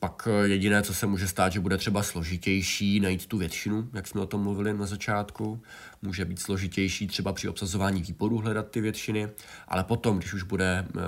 pak 0.00 0.28
eh, 0.30 0.48
jediné, 0.48 0.82
co 0.82 0.94
se 0.94 1.06
může 1.06 1.28
stát, 1.28 1.52
že 1.52 1.60
bude 1.60 1.76
třeba 1.76 2.02
složitější 2.02 3.00
najít 3.00 3.26
tu 3.26 3.38
většinu, 3.38 3.88
jak 3.92 4.06
jsme 4.06 4.20
o 4.20 4.26
tom 4.26 4.42
mluvili 4.42 4.74
na 4.74 4.86
začátku. 4.86 5.62
Může 6.02 6.24
být 6.24 6.38
složitější 6.38 7.06
třeba 7.06 7.32
při 7.32 7.48
obsazování 7.48 8.02
výboru 8.02 8.38
hledat 8.38 8.70
ty 8.70 8.80
většiny, 8.80 9.28
ale 9.68 9.84
potom, 9.84 10.18
když 10.18 10.34
už 10.34 10.42
bude 10.42 10.86
eh, 10.88 11.00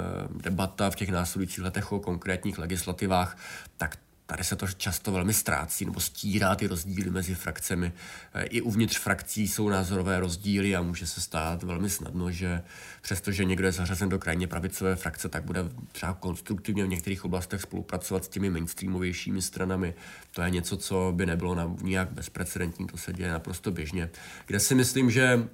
debata 0.42 0.90
v 0.90 0.96
těch 0.96 1.08
následujících 1.08 1.64
letech 1.64 1.92
o 1.92 2.00
konkrétních 2.00 2.58
legislativách, 2.58 3.38
tak 3.76 3.98
Tady 4.30 4.44
se 4.44 4.56
to 4.56 4.66
často 4.66 5.12
velmi 5.12 5.32
ztrácí 5.32 5.84
nebo 5.84 6.00
stírá 6.00 6.54
ty 6.54 6.66
rozdíly 6.66 7.10
mezi 7.10 7.34
frakcemi. 7.34 7.92
E, 8.34 8.44
I 8.44 8.60
uvnitř 8.60 8.98
frakcí 8.98 9.48
jsou 9.48 9.68
názorové 9.68 10.20
rozdíly 10.20 10.76
a 10.76 10.82
může 10.82 11.06
se 11.06 11.20
stát 11.20 11.62
velmi 11.62 11.90
snadno, 11.90 12.30
že 12.30 12.62
přestože 13.02 13.44
někdo 13.44 13.66
je 13.66 13.72
zařazen 13.72 14.08
do 14.08 14.18
krajně 14.18 14.46
pravicové 14.46 14.96
frakce, 14.96 15.28
tak 15.28 15.44
bude 15.44 15.64
třeba 15.92 16.14
konstruktivně 16.14 16.84
v 16.84 16.88
některých 16.88 17.24
oblastech 17.24 17.60
spolupracovat 17.60 18.24
s 18.24 18.28
těmi 18.28 18.50
mainstreamovějšími 18.50 19.42
stranami. 19.42 19.94
To 20.34 20.42
je 20.42 20.50
něco, 20.50 20.76
co 20.76 21.12
by 21.16 21.26
nebylo 21.26 21.54
na, 21.54 21.76
nijak 21.82 22.12
bezprecedentní, 22.12 22.86
to 22.86 22.96
se 22.96 23.12
děje 23.12 23.30
naprosto 23.30 23.70
běžně. 23.70 24.10
Kde 24.46 24.60
si 24.60 24.74
myslím, 24.74 25.10
že 25.10 25.22
e, 25.24 25.48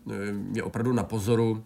je 0.55 0.63
opravdu 0.63 0.93
na 0.93 1.03
pozoru 1.03 1.65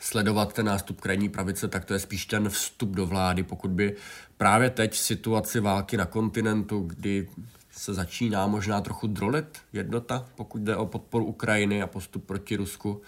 sledovat 0.00 0.52
ten 0.52 0.66
nástup 0.66 1.00
krajní 1.00 1.28
pravice, 1.28 1.68
tak 1.68 1.84
to 1.84 1.94
je 1.94 1.98
spíš 1.98 2.26
ten 2.26 2.48
vstup 2.48 2.90
do 2.90 3.06
vlády, 3.06 3.42
pokud 3.42 3.70
by 3.70 3.96
právě 4.36 4.70
teď 4.70 4.92
v 4.92 4.98
situaci 4.98 5.60
války 5.60 5.96
na 5.96 6.06
kontinentu, 6.06 6.80
kdy 6.80 7.28
se 7.70 7.94
začíná 7.94 8.46
možná 8.46 8.80
trochu 8.80 9.06
drolit 9.06 9.58
jednota, 9.72 10.26
pokud 10.34 10.62
jde 10.62 10.76
o 10.76 10.86
podporu 10.86 11.24
Ukrajiny 11.24 11.82
a 11.82 11.86
postup 11.86 12.26
proti 12.26 12.56
Rusku, 12.56 13.02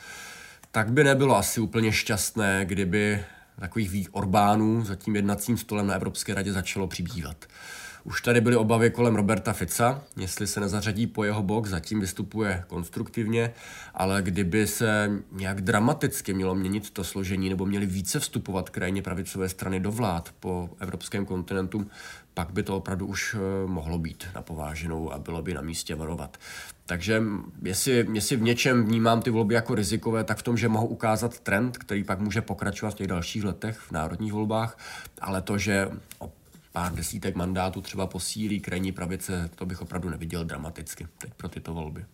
tak 0.70 0.92
by 0.92 1.04
nebylo 1.04 1.36
asi 1.36 1.60
úplně 1.60 1.92
šťastné, 1.92 2.64
kdyby 2.64 3.24
takových 3.60 4.14
Orbánů 4.14 4.84
za 4.84 4.94
tím 4.94 5.16
jednacím 5.16 5.58
stolem 5.58 5.86
na 5.86 5.94
Evropské 5.94 6.34
radě 6.34 6.52
začalo 6.52 6.86
přibývat. 6.86 7.46
Už 8.10 8.22
tady 8.22 8.40
byly 8.40 8.56
obavy 8.56 8.90
kolem 8.90 9.14
Roberta 9.14 9.52
Fica, 9.52 10.02
jestli 10.16 10.46
se 10.46 10.60
nezařadí 10.60 11.06
po 11.06 11.24
jeho 11.24 11.42
bok, 11.42 11.66
zatím 11.66 12.00
vystupuje 12.00 12.64
konstruktivně, 12.66 13.52
ale 13.94 14.22
kdyby 14.22 14.66
se 14.66 15.10
nějak 15.32 15.60
dramaticky 15.60 16.34
mělo 16.34 16.54
měnit 16.54 16.90
to 16.90 17.04
složení 17.04 17.48
nebo 17.48 17.66
měli 17.66 17.86
více 17.86 18.20
vstupovat 18.20 18.70
krajně 18.70 19.02
pravicové 19.02 19.48
strany 19.48 19.80
do 19.80 19.92
vlád 19.92 20.34
po 20.40 20.70
evropském 20.80 21.26
kontinentu, 21.26 21.86
pak 22.34 22.52
by 22.52 22.62
to 22.62 22.76
opravdu 22.76 23.06
už 23.06 23.36
eh, 23.38 23.66
mohlo 23.66 23.98
být 23.98 24.24
napováženou 24.34 25.12
a 25.12 25.18
bylo 25.18 25.42
by 25.42 25.54
na 25.54 25.60
místě 25.60 25.94
varovat. 25.94 26.36
Takže 26.86 27.22
jestli, 27.62 28.06
jestli 28.12 28.36
v 28.36 28.42
něčem 28.42 28.84
vnímám 28.84 29.22
ty 29.22 29.30
volby 29.30 29.54
jako 29.54 29.74
rizikové, 29.74 30.24
tak 30.24 30.38
v 30.38 30.42
tom, 30.42 30.56
že 30.56 30.68
mohou 30.68 30.86
ukázat 30.86 31.40
trend, 31.40 31.78
který 31.78 32.04
pak 32.04 32.20
může 32.20 32.42
pokračovat 32.42 32.90
v 32.90 32.94
těch 32.94 33.06
dalších 33.06 33.44
letech 33.44 33.78
v 33.78 33.92
národních 33.92 34.32
volbách, 34.32 34.78
ale 35.20 35.42
to, 35.42 35.58
že 35.58 35.88
pár 36.72 36.94
desítek 36.94 37.34
mandátů 37.34 37.80
třeba 37.80 38.06
posílí 38.06 38.60
krajní 38.60 38.92
pravice, 38.92 39.50
to 39.54 39.66
bych 39.66 39.82
opravdu 39.82 40.10
neviděl 40.10 40.44
dramaticky 40.44 41.08
teď 41.18 41.34
pro 41.34 41.48
tyto 41.48 41.74
volby. 41.74 42.06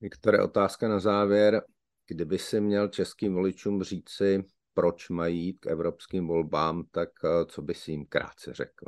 Viktore, 0.00 0.42
otázka 0.42 0.88
na 0.88 1.00
závěr. 1.00 1.62
Kdyby 2.06 2.38
si 2.38 2.60
měl 2.60 2.88
českým 2.88 3.34
voličům 3.34 3.82
říci, 3.82 4.44
proč 4.74 5.08
mají 5.08 5.44
jít 5.44 5.58
k 5.60 5.66
evropským 5.66 6.26
volbám, 6.26 6.84
tak 6.90 7.08
eh, 7.24 7.44
co 7.46 7.62
by 7.62 7.74
si 7.74 7.90
jim 7.90 8.06
krátce 8.06 8.54
řekl? 8.54 8.86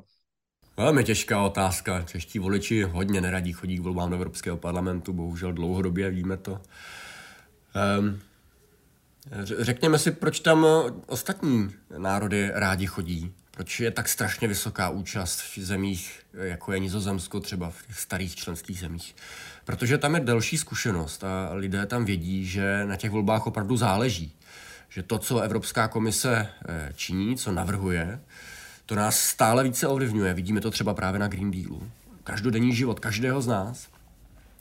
Velmi 0.76 1.04
těžká 1.04 1.42
otázka. 1.42 2.02
Čeští 2.02 2.38
voliči 2.38 2.82
hodně 2.82 3.20
neradí 3.20 3.52
chodí 3.52 3.78
k 3.78 3.80
volbám 3.80 4.10
do 4.10 4.16
Evropského 4.16 4.56
parlamentu, 4.56 5.12
bohužel 5.12 5.52
dlouhodobě 5.52 6.10
víme 6.10 6.36
to. 6.36 6.60
Um, 7.98 8.20
řekněme 9.58 9.98
si, 9.98 10.10
proč 10.10 10.40
tam 10.40 10.66
ostatní 11.06 11.68
národy 11.98 12.50
rádi 12.54 12.86
chodí. 12.86 13.34
Proč 13.50 13.80
je 13.80 13.90
tak 13.90 14.08
strašně 14.08 14.48
vysoká 14.48 14.88
účast 14.88 15.40
v 15.40 15.58
zemích, 15.58 16.20
jako 16.32 16.72
je 16.72 16.78
Nizozemsko, 16.78 17.40
třeba 17.40 17.70
v 17.70 17.86
těch 17.86 17.98
starých 17.98 18.36
členských 18.36 18.78
zemích? 18.78 19.16
Protože 19.64 19.98
tam 19.98 20.14
je 20.14 20.20
delší 20.20 20.58
zkušenost 20.58 21.24
a 21.24 21.54
lidé 21.54 21.86
tam 21.86 22.04
vědí, 22.04 22.46
že 22.46 22.84
na 22.84 22.96
těch 22.96 23.10
volbách 23.10 23.46
opravdu 23.46 23.76
záleží. 23.76 24.32
Že 24.88 25.02
to, 25.02 25.18
co 25.18 25.40
Evropská 25.40 25.88
komise 25.88 26.48
eh, 26.68 26.92
činí, 26.94 27.36
co 27.36 27.52
navrhuje, 27.52 28.20
to 28.86 28.94
nás 28.94 29.18
stále 29.18 29.64
více 29.64 29.86
ovlivňuje. 29.86 30.34
Vidíme 30.34 30.60
to 30.60 30.70
třeba 30.70 30.94
právě 30.94 31.20
na 31.20 31.28
Green 31.28 31.50
Dealu. 31.50 31.90
Každodenní 32.24 32.74
život 32.74 33.00
každého 33.00 33.42
z 33.42 33.46
nás. 33.46 33.88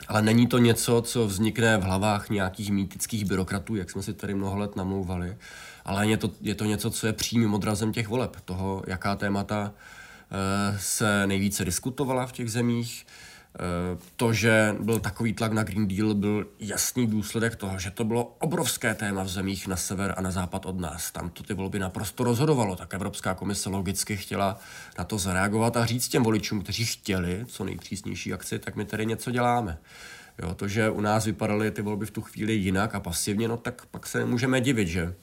Ale 0.08 0.22
není 0.22 0.46
to 0.46 0.58
něco, 0.58 1.02
co 1.02 1.26
vznikne 1.26 1.78
v 1.78 1.82
hlavách 1.82 2.30
nějakých 2.30 2.70
mýtických 2.70 3.24
byrokratů, 3.24 3.76
jak 3.76 3.90
jsme 3.90 4.02
si 4.02 4.14
tady 4.14 4.34
mnoho 4.34 4.58
let 4.58 4.76
namlouvali, 4.76 5.36
ale 5.84 6.08
je 6.08 6.16
to, 6.16 6.30
je 6.40 6.54
to 6.54 6.64
něco, 6.64 6.90
co 6.90 7.06
je 7.06 7.12
přímým 7.12 7.54
odrazem 7.54 7.92
těch 7.92 8.08
voleb, 8.08 8.36
toho, 8.44 8.82
jaká 8.86 9.16
témata 9.16 9.72
e, 9.72 10.78
se 10.78 11.26
nejvíce 11.26 11.64
diskutovala 11.64 12.26
v 12.26 12.32
těch 12.32 12.50
zemích, 12.50 13.06
Eh, 13.54 13.98
to, 14.16 14.32
že 14.32 14.76
byl 14.80 15.00
takový 15.00 15.32
tlak 15.32 15.52
na 15.52 15.62
Green 15.62 15.88
Deal, 15.88 16.14
byl 16.14 16.46
jasný 16.60 17.06
důsledek 17.06 17.56
toho, 17.56 17.78
že 17.78 17.90
to 17.90 18.04
bylo 18.04 18.24
obrovské 18.24 18.94
téma 18.94 19.22
v 19.22 19.28
zemích 19.28 19.66
na 19.66 19.76
sever 19.76 20.14
a 20.16 20.20
na 20.20 20.30
západ 20.30 20.66
od 20.66 20.80
nás. 20.80 21.10
Tam 21.10 21.30
to 21.30 21.42
ty 21.42 21.54
volby 21.54 21.78
naprosto 21.78 22.24
rozhodovalo, 22.24 22.76
tak 22.76 22.94
Evropská 22.94 23.34
komise 23.34 23.68
logicky 23.68 24.16
chtěla 24.16 24.58
na 24.98 25.04
to 25.04 25.18
zareagovat 25.18 25.76
a 25.76 25.86
říct 25.86 26.08
těm 26.08 26.22
voličům, 26.22 26.62
kteří 26.62 26.84
chtěli 26.84 27.44
co 27.48 27.64
nejpřísnější 27.64 28.32
akci, 28.32 28.58
tak 28.58 28.76
my 28.76 28.84
tady 28.84 29.06
něco 29.06 29.30
děláme. 29.30 29.78
Jo, 30.42 30.54
to, 30.54 30.68
že 30.68 30.90
u 30.90 31.00
nás 31.00 31.24
vypadaly 31.24 31.70
ty 31.70 31.82
volby 31.82 32.06
v 32.06 32.10
tu 32.10 32.22
chvíli 32.22 32.52
jinak 32.52 32.94
a 32.94 33.00
pasivně, 33.00 33.48
no 33.48 33.56
tak 33.56 33.86
pak 33.86 34.06
se 34.06 34.18
nemůžeme 34.18 34.60
divit, 34.60 34.88
že 34.88 35.14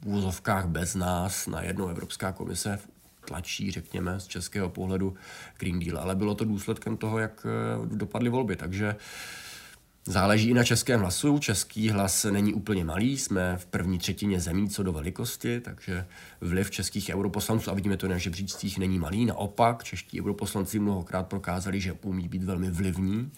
v 0.00 0.06
úzovkách 0.06 0.66
bez 0.66 0.94
nás 0.94 1.46
na 1.46 1.62
jednou 1.62 1.88
Evropská 1.88 2.32
komise 2.32 2.78
tlačí, 3.24 3.70
řekněme, 3.70 4.20
z 4.20 4.26
českého 4.26 4.68
pohledu 4.68 5.14
Green 5.58 5.80
Deal, 5.80 5.98
ale 5.98 6.14
bylo 6.14 6.34
to 6.34 6.44
důsledkem 6.44 6.96
toho, 6.96 7.18
jak 7.18 7.46
eh, 7.46 7.96
dopadly 7.96 8.30
volby, 8.30 8.56
takže 8.56 8.96
Záleží 10.08 10.48
i 10.50 10.54
na 10.54 10.64
českém 10.64 11.00
hlasu. 11.00 11.38
Český 11.38 11.90
hlas 11.90 12.24
není 12.24 12.54
úplně 12.54 12.84
malý, 12.84 13.18
jsme 13.18 13.56
v 13.56 13.66
první 13.66 13.98
třetině 13.98 14.40
zemí 14.40 14.68
co 14.68 14.82
do 14.82 14.92
velikosti, 14.92 15.60
takže 15.60 16.06
vliv 16.40 16.70
českých 16.70 17.10
europoslanců, 17.14 17.70
a 17.70 17.74
vidíme 17.74 17.96
to 17.96 18.08
na 18.08 18.18
žebříčcích, 18.18 18.78
není 18.78 18.98
malý. 18.98 19.26
Naopak, 19.26 19.84
čeští 19.84 20.20
europoslanci 20.20 20.78
mnohokrát 20.78 21.26
prokázali, 21.26 21.80
že 21.80 21.92
umí 21.92 22.28
být 22.28 22.44
velmi 22.44 22.70
vlivní. 22.70 23.30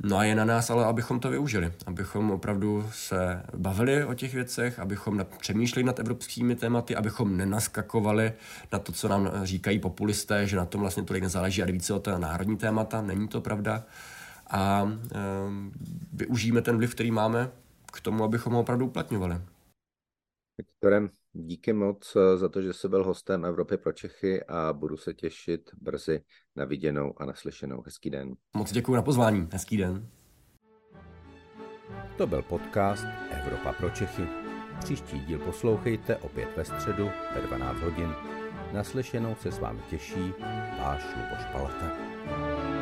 No 0.00 0.16
a 0.16 0.24
je 0.24 0.34
na 0.34 0.44
nás 0.44 0.70
ale, 0.70 0.84
abychom 0.84 1.20
to 1.20 1.30
využili, 1.30 1.72
abychom 1.86 2.30
opravdu 2.30 2.88
se 2.92 3.42
bavili 3.56 4.04
o 4.04 4.14
těch 4.14 4.34
věcech, 4.34 4.78
abychom 4.78 5.26
přemýšleli 5.38 5.84
nad 5.84 5.98
evropskými 5.98 6.56
tématy, 6.56 6.96
abychom 6.96 7.36
nenaskakovali 7.36 8.32
na 8.72 8.78
to, 8.78 8.92
co 8.92 9.08
nám 9.08 9.30
říkají 9.46 9.78
populisté, 9.78 10.46
že 10.46 10.56
na 10.56 10.64
tom 10.64 10.80
vlastně 10.80 11.02
tolik 11.02 11.22
nezáleží, 11.22 11.62
ale 11.62 11.72
více 11.72 11.94
o 11.94 11.98
té 12.00 12.18
národní 12.18 12.56
témata. 12.56 13.02
Není 13.02 13.28
to 13.28 13.40
pravda. 13.40 13.84
A 14.50 14.92
e, 15.14 15.18
využijeme 16.12 16.62
ten 16.62 16.76
vliv, 16.76 16.94
který 16.94 17.10
máme, 17.10 17.50
k 17.92 18.00
tomu, 18.00 18.24
abychom 18.24 18.52
ho 18.52 18.60
opravdu 18.60 18.86
uplatňovali. 18.86 19.40
Viktorem, 20.58 21.10
díky 21.32 21.72
moc 21.72 22.16
eh, 22.16 22.36
za 22.36 22.48
to, 22.48 22.62
že 22.62 22.72
jsi 22.72 22.88
byl 22.88 23.04
hostem 23.04 23.44
Evropy 23.44 23.76
pro 23.76 23.92
Čechy 23.92 24.44
a 24.44 24.72
budu 24.72 24.96
se 24.96 25.14
těšit 25.14 25.70
brzy 25.80 26.24
na 26.56 26.64
viděnou 26.64 27.14
a 27.16 27.24
naslyšenou. 27.24 27.82
Hezký 27.82 28.10
den. 28.10 28.34
Moc 28.54 28.72
děkuji 28.72 28.94
na 28.94 29.02
pozvání. 29.02 29.48
Hezký 29.52 29.76
den. 29.76 30.08
To 32.16 32.26
byl 32.26 32.42
podcast 32.42 33.04
Evropa 33.30 33.72
pro 33.72 33.90
Čechy. 33.90 34.22
Příští 34.78 35.20
díl 35.20 35.38
poslouchejte 35.38 36.16
opět 36.16 36.56
ve 36.56 36.64
středu 36.64 37.10
ve 37.34 37.40
12 37.40 37.80
hodin. 37.80 38.08
Naslyšenou 38.72 39.34
se 39.34 39.52
s 39.52 39.58
vámi 39.58 39.80
těší 39.90 40.32
váš 40.78 41.02
Luboš 41.16 41.44
Palata. 41.52 42.81